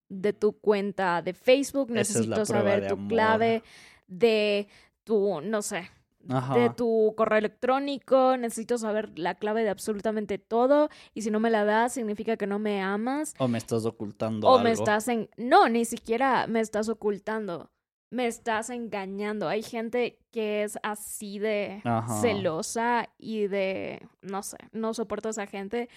[0.08, 3.08] de tu cuenta de Facebook, es necesito saber tu amor.
[3.08, 3.64] clave
[4.08, 4.68] de
[5.04, 5.92] tu, no sé,
[6.30, 6.56] Ajá.
[6.56, 11.50] de tu correo electrónico, necesito saber la clave de absolutamente todo y si no me
[11.50, 14.64] la das significa que no me amas O me estás ocultando o algo.
[14.64, 15.30] me estás en...
[15.38, 17.72] No, ni siquiera me estás ocultando,
[18.12, 19.48] me estás engañando.
[19.48, 22.22] Hay gente que es así de Ajá.
[22.22, 24.08] celosa y de...
[24.22, 25.90] No sé, no soporto a esa gente,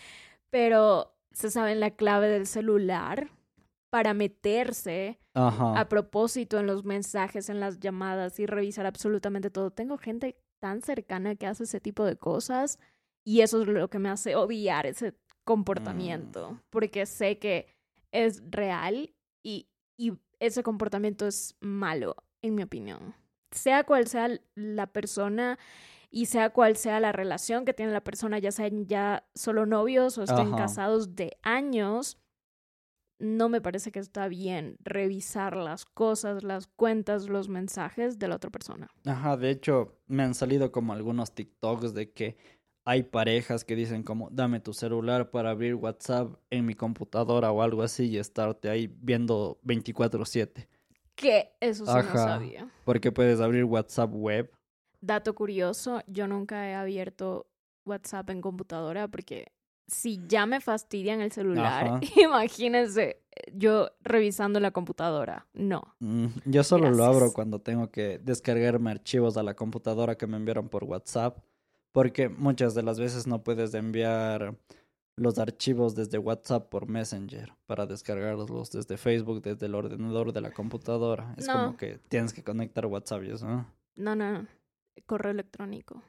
[0.51, 3.31] pero se saben la clave del celular
[3.93, 5.79] para meterse Ajá.
[5.79, 9.71] a propósito en los mensajes, en las llamadas y revisar absolutamente todo.
[9.71, 12.79] Tengo gente tan cercana que hace ese tipo de cosas
[13.23, 15.13] y eso es lo que me hace odiar ese
[15.45, 16.61] comportamiento, Mm.
[16.71, 17.67] porque sé que
[18.13, 19.13] es real
[19.45, 23.15] y, y ese comportamiento es malo, en mi opinión.
[23.51, 25.59] Sea cual sea la persona
[26.11, 30.17] y sea cual sea la relación que tiene la persona, ya sean ya solo novios
[30.17, 30.57] o estén Ajá.
[30.57, 32.17] casados de años,
[33.19, 38.37] no me parece que está bien revisar las cosas, las cuentas, los mensajes de la
[38.37, 38.89] otra persona.
[39.05, 42.37] Ajá, de hecho, me han salido como algunos TikToks de que
[42.85, 47.63] hay parejas que dicen como, dame tu celular para abrir WhatsApp en mi computadora o
[47.63, 50.69] algo así y estarte ahí viendo 24/7.
[51.15, 52.19] Que eso sí no Ajá.
[52.19, 52.69] sabía.
[52.85, 54.51] Porque puedes abrir WhatsApp web.
[55.01, 57.47] Dato curioso, yo nunca he abierto
[57.85, 59.53] WhatsApp en computadora porque
[59.87, 62.01] si ya me fastidian el celular, Ajá.
[62.23, 63.19] imagínense
[63.55, 65.47] yo revisando la computadora.
[65.55, 65.95] No.
[66.01, 70.37] Mm, Yo solo lo abro cuando tengo que descargarme archivos a la computadora que me
[70.37, 71.39] enviaron por WhatsApp.
[71.93, 74.55] Porque muchas de las veces no puedes enviar
[75.17, 80.53] los archivos desde WhatsApp por Messenger para descargarlos desde Facebook, desde el ordenador de la
[80.53, 81.35] computadora.
[81.37, 81.53] Es No.
[81.55, 83.47] como que tienes que conectar WhatsApp y eso.
[83.47, 83.67] ¿no?
[83.97, 84.47] No, no, no.
[85.07, 86.03] Correo electrónico.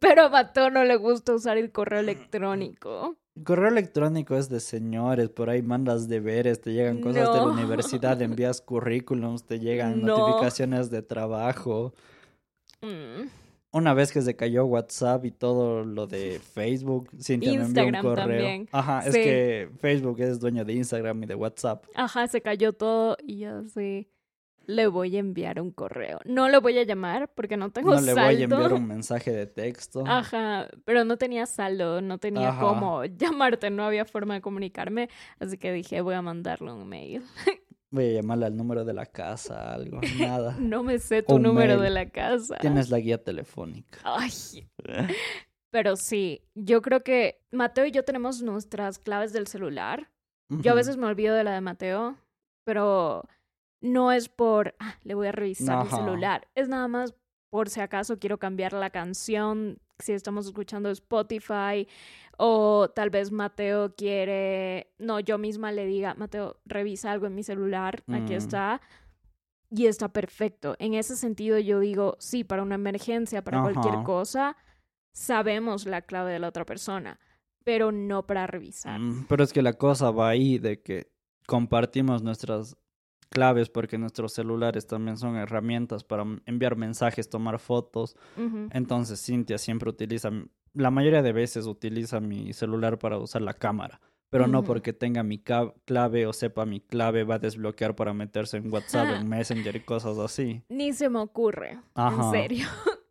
[0.00, 3.16] Pero a Mateo no le gusta usar el correo electrónico.
[3.44, 8.20] Correo electrónico es de señores, por ahí mandas deberes, te llegan cosas de la universidad,
[8.20, 10.18] envías currículums, te llegan No.
[10.18, 11.94] notificaciones de trabajo.
[12.82, 13.28] Mm.
[13.70, 17.68] Una vez que se cayó WhatsApp y todo lo de Facebook, Cintia me envió un
[17.88, 18.26] Instagram correo.
[18.26, 18.68] también.
[18.72, 21.84] Ajá, es que Facebook es dueño de Instagram y de WhatsApp.
[21.94, 24.08] Ajá, se cayó todo y yo sí.
[24.70, 26.20] Le voy a enviar un correo.
[26.26, 28.22] No lo voy a llamar porque no tengo No le saldo.
[28.30, 30.04] voy a enviar un mensaje de texto.
[30.06, 32.60] Ajá, pero no tenía saldo, no tenía Ajá.
[32.60, 35.08] cómo llamarte, no había forma de comunicarme,
[35.40, 37.22] así que dije, voy a mandarle un mail.
[37.90, 40.54] Voy a llamarle al número de la casa, algo, nada.
[40.60, 41.84] No me sé tu Un número mail.
[41.84, 42.56] de la casa.
[42.60, 44.00] Tienes la guía telefónica.
[44.04, 44.30] Ay,
[45.70, 50.10] pero sí, yo creo que Mateo y yo tenemos nuestras claves del celular.
[50.50, 52.18] Yo a veces me olvido de la de Mateo,
[52.64, 53.24] pero
[53.80, 55.96] no es por, ah, le voy a revisar el Ajá.
[55.96, 56.48] celular.
[56.54, 57.14] Es nada más
[57.50, 61.88] por si acaso quiero cambiar la canción, si estamos escuchando Spotify,
[62.36, 67.42] o tal vez Mateo quiere, no, yo misma le diga, Mateo, revisa algo en mi
[67.42, 68.36] celular, aquí Mm.
[68.36, 68.80] está.
[69.70, 70.76] Y está perfecto.
[70.78, 74.56] En ese sentido yo digo, sí, para una emergencia, para cualquier cosa,
[75.12, 77.18] sabemos la clave de la otra persona,
[77.64, 78.98] pero no para revisar.
[79.00, 81.10] Mm, Pero es que la cosa va ahí de que
[81.46, 82.76] compartimos nuestras
[83.28, 88.16] claves porque nuestros celulares también son herramientas para enviar mensajes, tomar fotos.
[88.70, 90.30] Entonces Cintia siempre utiliza,
[90.74, 94.00] la mayoría de veces utiliza mi celular para usar la cámara.
[94.30, 98.58] Pero no porque tenga mi clave o sepa mi clave va a desbloquear para meterse
[98.58, 100.62] en WhatsApp, en Messenger y cosas así.
[100.68, 102.14] Ni se me ocurre, Ajá.
[102.14, 102.66] en serio.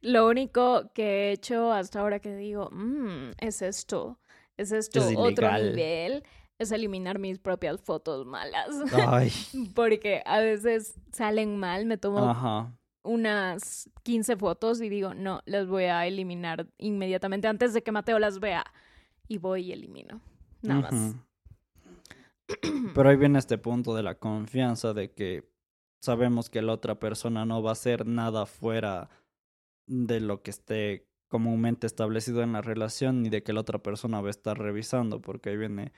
[0.00, 4.18] Lo único que he hecho hasta ahora que digo, "Mm, es esto,
[4.56, 6.24] es esto, Es otro nivel,
[6.58, 8.68] es eliminar mis propias fotos malas.
[8.92, 9.30] Ay,
[9.74, 12.72] Porque a veces salen mal, me tomo ajá.
[13.02, 18.18] unas 15 fotos y digo, no, las voy a eliminar inmediatamente antes de que Mateo
[18.18, 18.64] las vea.
[19.28, 20.20] Y voy y elimino.
[20.62, 21.16] Nada más.
[22.94, 25.50] Pero ahí viene este punto de la confianza de que
[26.00, 29.10] sabemos que la otra persona no va a hacer nada fuera
[29.86, 34.20] de lo que esté comúnmente establecido en la relación ni de que la otra persona
[34.20, 35.92] va a estar revisando, porque ahí viene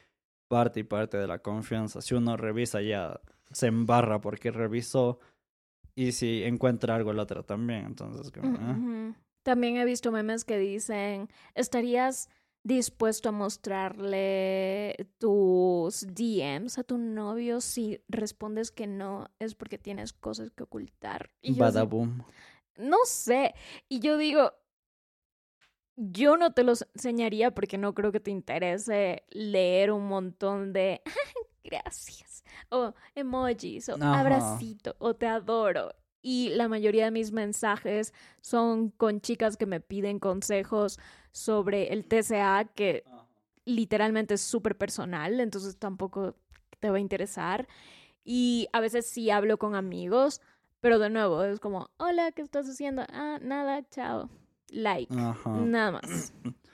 [0.49, 2.01] parte y parte de la confianza.
[2.01, 3.21] Si uno revisa ya
[3.53, 5.21] se embarra porque revisó
[5.95, 9.15] y si encuentra algo la otra también, entonces como, ah.
[9.43, 12.29] También he visto memes que dicen, ¿estarías
[12.65, 20.13] dispuesto a mostrarle tus DMs a tu novio si respondes que no es porque tienes
[20.13, 21.31] cosas que ocultar?
[21.41, 22.23] Y así, Badaboom.
[22.77, 23.55] no sé.
[23.89, 24.53] Y yo digo,
[26.01, 31.03] yo no te los enseñaría porque no creo que te interese leer un montón de
[31.65, 35.93] gracias o emojis o abracito o te adoro.
[36.23, 40.99] Y la mayoría de mis mensajes son con chicas que me piden consejos
[41.33, 43.05] sobre el TCA, que
[43.65, 46.37] literalmente es súper personal, entonces tampoco
[46.81, 47.67] te va a interesar.
[48.25, 50.41] Y a veces sí hablo con amigos,
[50.81, 53.03] Pero de nuevo, es como, hola, ¿qué estás haciendo?
[53.09, 54.31] Ah, nada, chao.
[54.71, 55.15] Like.
[55.15, 55.51] Ajá.
[55.61, 56.33] Nada más.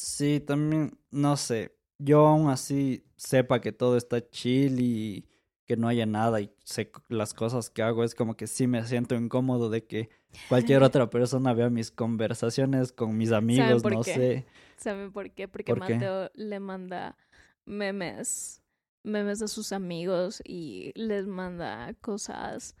[0.00, 1.76] Sí, también, no sé.
[1.98, 5.28] Yo aún así sepa que todo está chill y
[5.66, 8.82] que no haya nada y sé las cosas que hago, es como que sí me
[8.84, 10.08] siento incómodo de que
[10.48, 14.14] cualquier otra persona vea mis conversaciones con mis amigos, por no qué?
[14.14, 14.46] sé.
[14.76, 15.48] ¿Saben por qué?
[15.48, 15.94] Porque ¿Por qué?
[15.94, 17.18] Mateo le manda
[17.66, 18.62] memes,
[19.02, 22.76] memes a sus amigos y les manda cosas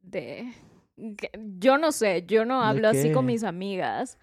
[0.00, 0.52] de...
[0.96, 4.18] yo no sé, yo no ¿De hablo así con mis amigas.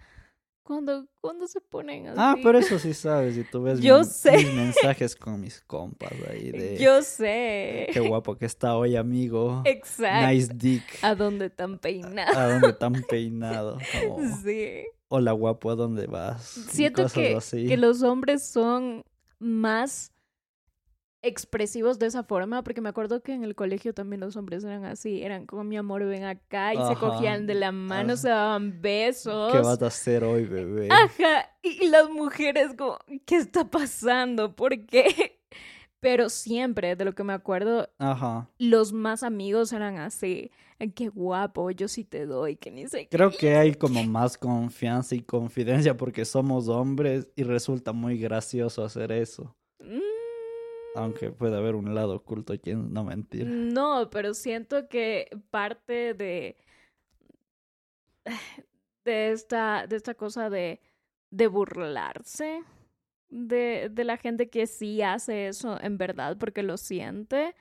[0.66, 2.18] Cuando, cuando se ponen así.
[2.18, 4.32] Ah, pero eso sí sabes, y tú ves Yo mi- sé.
[4.38, 7.88] mis mensajes con mis compas ahí de Yo sé.
[7.92, 9.60] qué guapo que está hoy, amigo.
[9.66, 10.26] Exacto.
[10.28, 10.82] Nice dick.
[11.02, 12.38] ¿A dónde tan peinado?
[12.38, 13.76] ¿A dónde tan peinado?
[14.08, 14.84] Como, Sí.
[15.08, 16.42] Hola guapo, ¿a dónde vas?
[16.42, 17.66] Siento que, así.
[17.66, 19.04] que los hombres son
[19.38, 20.12] más
[21.24, 24.84] expresivos de esa forma, porque me acuerdo que en el colegio también los hombres eran
[24.84, 28.22] así, eran como mi amor, ven acá, y se cogían de la mano, Ajá.
[28.22, 29.52] se daban besos.
[29.52, 30.88] ¿Qué vas a hacer hoy, bebé?
[30.90, 34.54] Ajá, y las mujeres como, ¿qué está pasando?
[34.54, 35.04] ¿Por qué?
[36.00, 38.50] Pero siempre, de lo que me acuerdo, Ajá.
[38.58, 43.06] los más amigos eran así, "Ay, qué guapo, yo sí te doy, que ni sé
[43.06, 43.16] qué.
[43.16, 48.84] Creo que hay como más confianza y confidencia porque somos hombres y resulta muy gracioso
[48.84, 49.56] hacer eso.
[50.94, 53.46] Aunque puede haber un lado oculto, quien no mentir.
[53.46, 56.56] No, pero siento que parte de,
[59.04, 60.80] de esta, de esta cosa de,
[61.30, 62.62] de burlarse
[63.30, 67.54] de, de la gente que sí hace eso en verdad porque lo siente.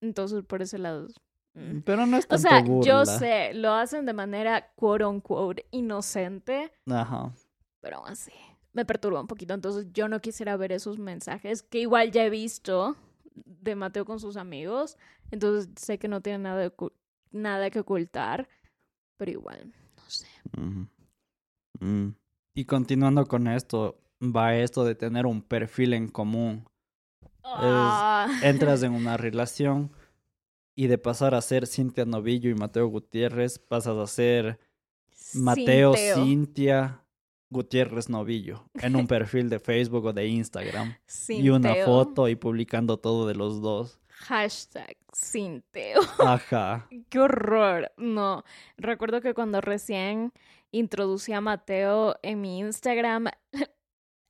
[0.00, 1.08] Entonces, por ese lado.
[1.54, 1.80] mm.
[1.84, 2.86] Pero no es O tanto sea, burla.
[2.86, 7.32] yo sé, lo hacen de manera quote unquote inocente, Ajá.
[7.80, 8.32] pero aún así
[8.76, 9.54] me perturba un poquito.
[9.54, 12.94] Entonces, yo no quisiera ver esos mensajes que igual ya he visto
[13.34, 14.98] de Mateo con sus amigos.
[15.30, 16.72] Entonces, sé que no tiene nada, de
[17.32, 18.48] nada que ocultar,
[19.16, 20.26] pero igual, no sé.
[21.80, 22.10] Mm.
[22.54, 26.68] Y continuando con esto, va esto de tener un perfil en común.
[27.42, 28.28] Ah.
[28.42, 29.90] Entras en una relación
[30.74, 34.60] y de pasar a ser Cintia Novillo y Mateo Gutiérrez, pasas a ser
[35.32, 35.94] Mateo.
[35.94, 37.05] Cintia
[37.50, 40.96] Gutiérrez Novillo en un perfil de Facebook o de Instagram.
[41.28, 44.00] Y una foto y publicando todo de los dos.
[44.08, 46.00] Hashtag Sinteo.
[46.18, 46.88] Ajá.
[47.08, 47.92] Qué horror.
[47.96, 48.44] No,
[48.76, 50.32] recuerdo que cuando recién
[50.70, 53.28] introducí a Mateo en mi Instagram,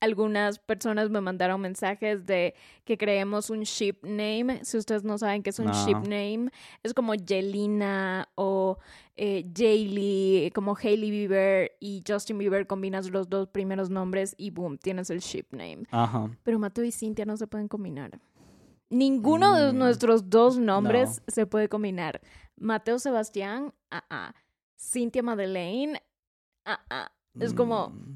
[0.01, 4.61] algunas personas me mandaron mensajes de que creemos un ship name.
[4.64, 6.01] Si ustedes no saben qué es un ship No.
[6.03, 6.51] name,
[6.82, 8.78] es como Jelena o
[9.16, 12.66] eh, Jaylee, como Hailey Bieber y Justin Bieber.
[12.66, 15.84] Combinas los dos primeros nombres y boom, tienes el ship name.
[15.90, 16.30] Ajá.
[16.42, 18.20] Pero Mateo y Cintia no se pueden combinar.
[18.88, 22.20] Ninguno de Mm, nuestros dos nombres se puede combinar.
[22.57, 24.34] Mateo Sebastián, ah, ah.
[24.78, 26.01] Cintia Madeleine,
[26.64, 27.11] ah, ah.
[27.40, 28.16] Es como, Mm,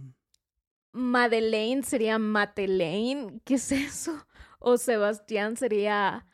[0.92, 4.26] Madeleine sería Matelaine, ¿qué es eso?
[4.58, 6.26] O Sebastián sería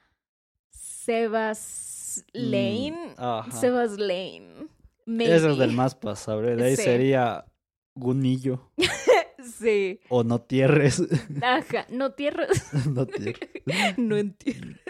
[0.70, 3.50] Sebas Lane, mm, Ajá.
[3.52, 4.68] Sebas Lane.
[5.07, 6.57] Ese es del más pasable.
[6.57, 6.82] De ahí Sí.
[6.82, 7.44] sería
[7.94, 8.70] Gunillo
[9.59, 11.02] Sí, o No Tierres.
[11.42, 12.72] ajá, no tierras.
[12.92, 13.38] no Tierres.
[13.98, 14.80] no entiendes.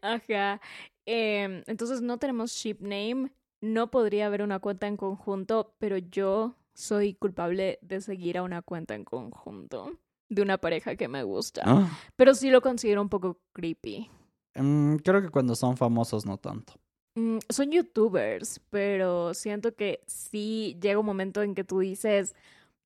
[0.00, 0.60] Ajá.
[1.04, 3.32] Em, entonces no tenemos ship name.
[3.60, 8.62] No podría haber una cuenta en conjunto, pero yo soy culpable de seguir a una
[8.62, 9.92] cuenta en conjunto
[10.28, 11.62] de una pareja que me gusta.
[11.66, 14.08] Ah, Pero sí lo considero un poco creepy.
[14.54, 16.74] mm, creo que cuando son famosos no tanto.
[17.16, 22.34] Mm, son youtubers, pero siento que sí llega un momento en que tú dices,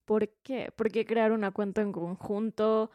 [0.06, 0.72] ¿por qué?
[0.74, 2.90] ¿Por qué crear una cuenta en conjunto?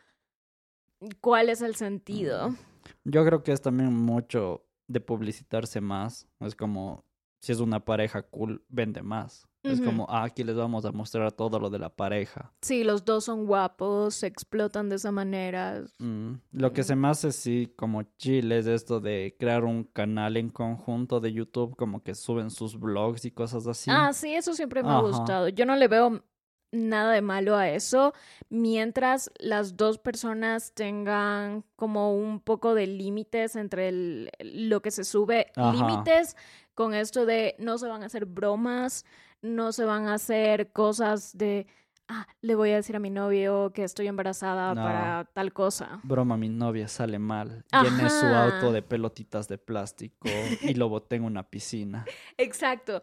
[1.22, 2.56] ¿Cuál es el sentido?
[3.04, 6.28] Yo creo que es también mucho de publicitarse más.
[6.40, 7.06] Es como,
[7.40, 9.48] si es una pareja cool, vende más.
[9.64, 12.54] Es como, ah, aquí les vamos a mostrar todo lo de la pareja.
[12.62, 15.84] Sí, los dos son guapos, se explotan de esa manera.
[16.00, 20.38] Mm, Lo que se me hace sí como chill es esto de crear un canal
[20.38, 23.92] en conjunto de YouTube, como que suben sus vlogs y cosas así.
[23.92, 25.50] Ah, sí, eso siempre me ha gustado.
[25.50, 26.24] Yo no le veo
[26.72, 28.14] nada de malo a eso
[28.50, 35.04] mientras las dos personas tengan como un poco de límites entre el- lo que se
[35.04, 35.48] sube.
[35.74, 36.36] Límites
[36.76, 39.04] con esto de no se van a hacer bromas,
[39.42, 41.68] no se van a hacer cosas de,
[42.08, 44.84] ah, le voy a decir a mi novio que estoy embarazada No.
[44.84, 46.00] para tal cosa.
[46.04, 47.64] Broma, mi novia sale mal.
[47.72, 48.46] Llené su Ajá.
[48.56, 50.28] auto de pelotitas de plástico
[50.62, 52.06] y lo boté en una piscina.
[52.38, 53.02] Exacto.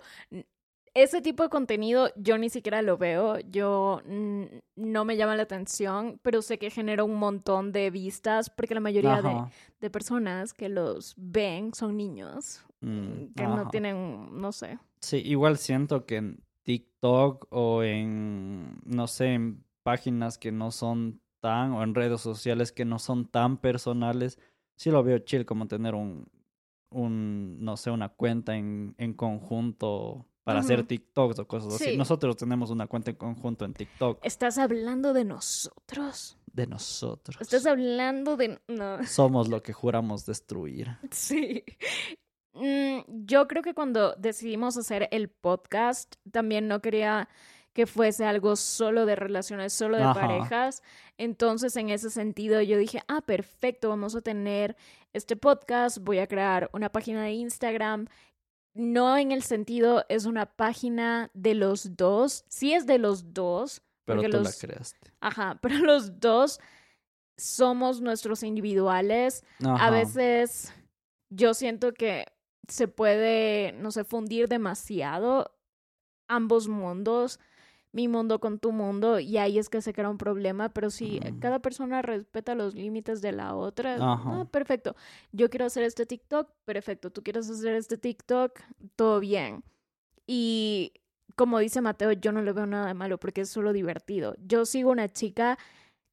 [0.95, 6.19] Ese tipo de contenido yo ni siquiera lo veo, yo no me llama la atención,
[6.23, 9.51] pero sé que genera un montón de vistas porque la mayoría de, Ajá.
[9.79, 12.65] de personas que los ven son niños.
[12.81, 13.71] Mm, que no ajá.
[13.71, 14.79] tienen, no sé.
[15.07, 21.21] Sí, igual siento que en TikTok o en, no sé, en páginas que no son
[21.39, 24.37] tan, o en redes sociales que no son tan personales,
[24.75, 26.27] sí lo veo chill como tener un,
[26.91, 30.85] un no sé, una cuenta en, en conjunto para hacer.
[30.85, 31.93] TikToks o cosas así.
[31.93, 31.97] Sí.
[31.97, 36.37] Nosotros tenemos una cuenta en conjunto en TikTok ¿Estás hablando de nosotros?
[36.53, 37.37] de nosotros.
[37.41, 38.59] ¿Estás hablando de...
[38.67, 39.05] No.
[39.07, 40.97] Somos lo que juramos destruir.
[41.13, 41.63] Sí.
[42.57, 47.29] Mm, yo creo que cuando decidimos hacer el podcast, también no quería
[47.73, 50.15] que fuese algo solo de relaciones, solo de Ajá.
[50.15, 50.83] parejas.
[51.19, 54.77] Entonces, en ese sentido, yo dije, ah, perfecto, vamos a tener
[55.13, 58.07] este podcast, voy a crear una página de Instagram.
[58.75, 62.45] No en el sentido, es una página de los dos.
[62.49, 63.83] Sí es de los dos.
[64.07, 65.11] Pero tú los- la creaste.
[65.21, 66.61] Ajá, pero los dos
[67.39, 69.45] somos nuestros individuales.
[69.63, 70.73] A veces
[71.31, 72.25] yo siento que
[72.69, 75.53] se puede, no sé, fundir demasiado
[76.29, 77.39] ambos mundos,
[77.93, 81.19] mi mundo con tu mundo, y ahí es que se crea un problema, pero si
[81.21, 81.39] Mm.
[81.39, 84.95] cada persona respeta los límites de la otra, ah, perfecto.
[85.33, 87.11] Yo quiero hacer este TikTok, perfecto.
[87.11, 88.61] Tú quieres hacer este TikTok,
[88.97, 89.65] todo bien.
[90.27, 90.93] Y
[91.37, 94.35] como dice Mateo, yo no le veo nada de malo porque es solo divertido.
[94.45, 95.59] Yo sigo una chica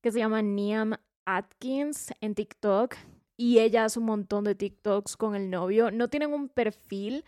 [0.01, 0.93] que se llama Niam
[1.25, 2.95] Atkins en TikTok
[3.37, 5.91] y ella hace un montón de TikToks con el novio.
[5.91, 7.25] No tienen un perfil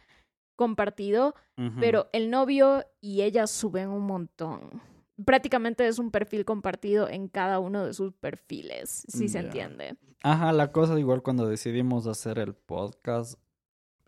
[0.56, 1.36] compartido,
[1.80, 4.82] pero el novio y ella suben un montón.
[5.26, 9.98] Prácticamente es un perfil compartido en cada uno de sus perfiles, si se entiende.
[10.24, 13.40] Ajá, la cosa igual cuando decidimos hacer el podcast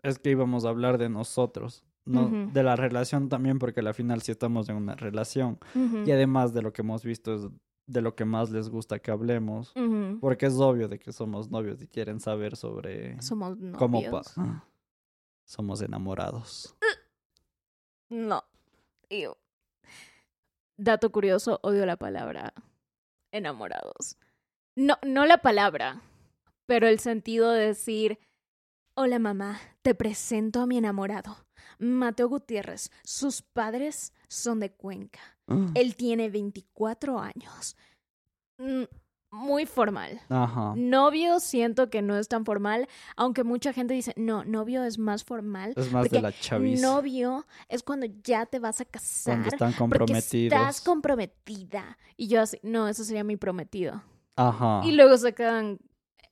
[0.02, 4.22] es que íbamos a hablar de nosotros, no de la relación también, porque al final
[4.22, 5.58] sí estamos en una relación.
[6.06, 7.48] Y además de lo que hemos visto es
[7.88, 9.72] de lo que más les gusta que hablemos,
[10.20, 14.34] porque es obvio de que somos novios y quieren saber sobre Somos cómo novios.
[15.44, 16.76] somos enamorados.
[18.10, 18.44] No.
[19.08, 19.34] Ew.
[20.76, 22.52] Dato curioso, odio la palabra
[23.32, 24.16] enamorados.
[24.76, 26.00] No, no la palabra,
[26.66, 28.18] pero el sentido de decir,
[28.94, 31.36] hola mamá, te presento a mi enamorado,
[31.78, 32.90] Mateo Gutiérrez.
[33.02, 35.20] Sus padres son de Cuenca.
[35.74, 37.76] Él tiene 24 años.
[38.58, 38.82] Mm,
[39.30, 40.20] Muy formal.
[40.30, 40.72] Ajá.
[40.76, 45.22] Novio siento que no es tan formal, aunque mucha gente dice, no, novio es más
[45.24, 45.74] formal.
[45.76, 46.80] Es más de la chaviza.
[46.86, 49.34] Novio es cuando ya te vas a casar.
[49.34, 50.58] Cuando están porque comprometidos.
[50.58, 51.98] estás comprometida.
[52.16, 54.02] Y yo así, no, eso sería mi prometido.
[54.36, 54.80] Ajá.
[54.84, 55.78] Y luego se quedan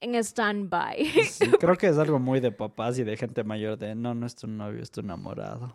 [0.00, 1.04] en stand-by.
[1.30, 4.24] Sí, creo que es algo muy de papás y de gente mayor de no, no
[4.26, 5.74] es tu novio, es tu enamorado.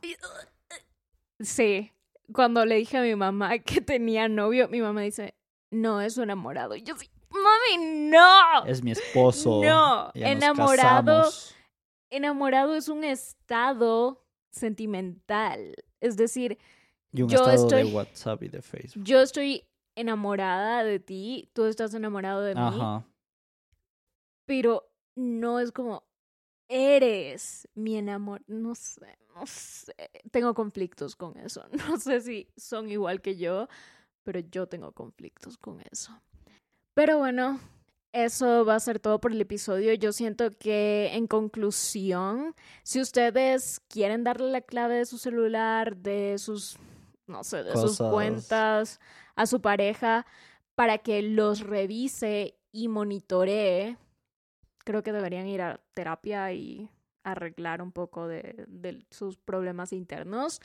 [1.39, 1.91] sí.
[2.33, 5.35] Cuando le dije a mi mamá que tenía novio, mi mamá dice,
[5.71, 6.75] no, es su enamorado.
[6.75, 8.65] Y yo sí, mami, no.
[8.65, 9.61] Es mi esposo.
[9.63, 11.29] No, ya enamorado.
[12.09, 15.75] Enamorado es un estado sentimental.
[15.99, 16.57] Es decir,
[17.11, 19.03] Y un yo estado de estoy- WhatsApp y de Facebook.
[19.05, 19.65] yo estoy
[19.95, 22.61] enamorada de ti, tú estás enamorado de mí.
[22.61, 23.05] Ajá.
[24.45, 26.03] pero no es como
[26.69, 28.41] eres mi enamor.
[28.47, 29.93] No sé, no sé.
[30.31, 31.65] Tengo conflictos con eso.
[31.89, 33.67] No sé si son igual que yo,
[34.23, 36.19] pero yo tengo conflictos con eso.
[36.93, 37.59] Pero bueno,
[38.13, 39.93] eso va a ser todo por el episodio.
[39.93, 46.37] Yo siento que en conclusión, si ustedes quieren darle la clave de su celular, de
[46.37, 46.77] sus,
[47.27, 48.99] no sé, de sus cuentas
[49.35, 50.25] a su pareja
[50.75, 53.97] para que los revise y monitoree,
[54.79, 56.89] creo que deberían ir a terapia y
[57.23, 60.59] arreglar un poco de, de sus problemas internos,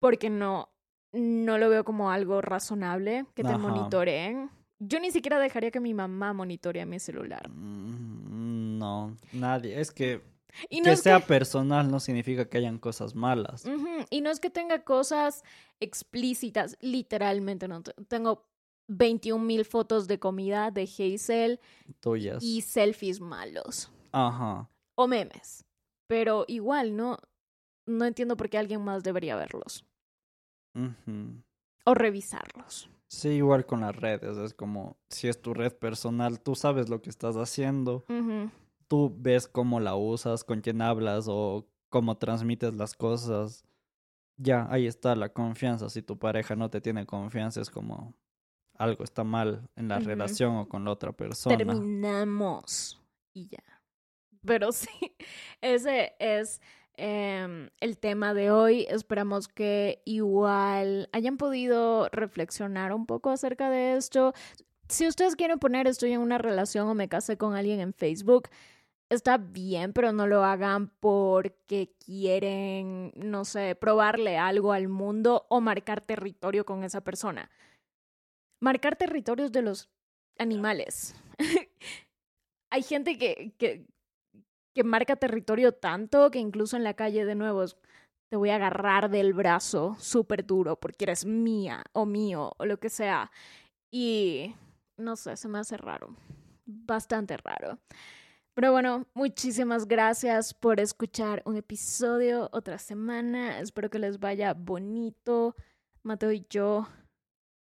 [0.00, 0.68] porque no,
[1.12, 3.58] no lo veo como algo razonable que te Ajá.
[3.58, 4.50] monitoreen.
[4.78, 7.48] Yo ni siquiera dejaría que mi mamá monitorea mi celular.
[7.48, 9.80] Mm, No, nadie.
[9.80, 10.20] Es que
[10.68, 13.64] Y no que sea que, personal no significa que hayan cosas malas.
[14.10, 15.44] Y no es que tenga cosas
[15.78, 17.82] explícitas, literalmente no.
[17.82, 18.44] Te- Tengo
[18.88, 21.60] 21 mil fotos de comida de Hazel
[22.00, 22.42] Tuyas.
[22.42, 23.90] y selfies malos.
[24.10, 24.68] Ajá.
[24.94, 25.64] O memes.
[26.06, 27.18] Pero igual, no,
[27.86, 29.84] no entiendo por qué alguien más debería verlos
[31.84, 32.88] o revisarlos.
[33.08, 34.38] Sí, igual con las redes.
[34.38, 38.04] Es como si es tu red personal, tú sabes lo que estás haciendo.
[38.88, 43.64] Tú ves cómo la usas, con quién hablas o cómo transmites las cosas.
[44.36, 45.88] Ya, ahí está la confianza.
[45.90, 48.14] Si tu pareja no te tiene confianza, es como
[48.74, 50.06] algo está mal en la Ujú.
[50.06, 51.56] relación o con la otra persona.
[51.56, 53.00] Terminamos
[53.34, 53.62] y ya.
[54.46, 54.88] Pero sí,
[55.60, 56.60] ese es
[56.96, 58.86] em, el tema de hoy.
[58.88, 64.34] Esperamos que igual hayan podido reflexionar un poco acerca de esto.
[64.88, 68.48] Si ustedes quieren poner estoy en una relación o me casé con alguien en Facebook,
[69.08, 75.60] está bien, pero no lo hagan porque quieren, no sé, probarle algo al mundo o
[75.60, 77.50] marcar territorio con esa persona.
[78.60, 79.88] Marcar territorios de los
[80.38, 81.14] animales.
[82.70, 83.86] Hay gente que, que,
[84.74, 87.64] que marca territorio tanto que incluso en la calle de nuevo
[88.30, 92.78] te voy a agarrar del brazo súper duro porque eres mía o mío o lo
[92.78, 93.30] que sea.
[93.90, 94.54] Y
[94.96, 96.16] no sé, se me hace raro.
[96.64, 97.78] Bastante raro.
[98.54, 103.60] Pero bueno, muchísimas gracias por escuchar un episodio otra semana.
[103.60, 105.54] Espero que les vaya bonito.
[106.02, 106.88] Mateo y yo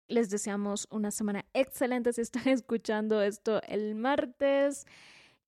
[0.08, 4.86] les deseamos una semana excelente si están escuchando esto el martes.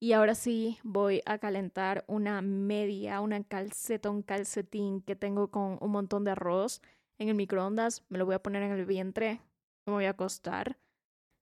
[0.06, 5.78] Y ahora sí voy a calentar una media, una calceta, un calcetín que tengo con
[5.80, 6.80] un montón de arroz
[7.18, 8.04] en el microondas.
[8.08, 9.40] Me lo voy a poner en el vientre.
[9.84, 10.78] Me voy a acostar.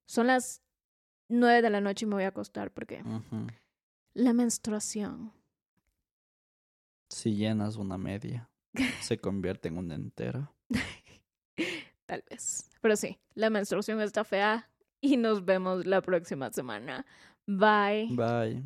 [0.06, 0.62] Son las
[1.28, 3.04] nueve de la noche y me voy a acostar porque
[4.14, 5.30] la menstruación.
[7.10, 8.48] Si llenas una media,
[9.02, 10.50] se convierte en una entera.
[12.06, 12.70] Tal vez.
[12.80, 14.70] Pero sí, la menstruación está fea
[15.02, 17.04] y nos vemos la próxima semana.
[17.46, 18.08] Bye.
[18.10, 18.62] Bye.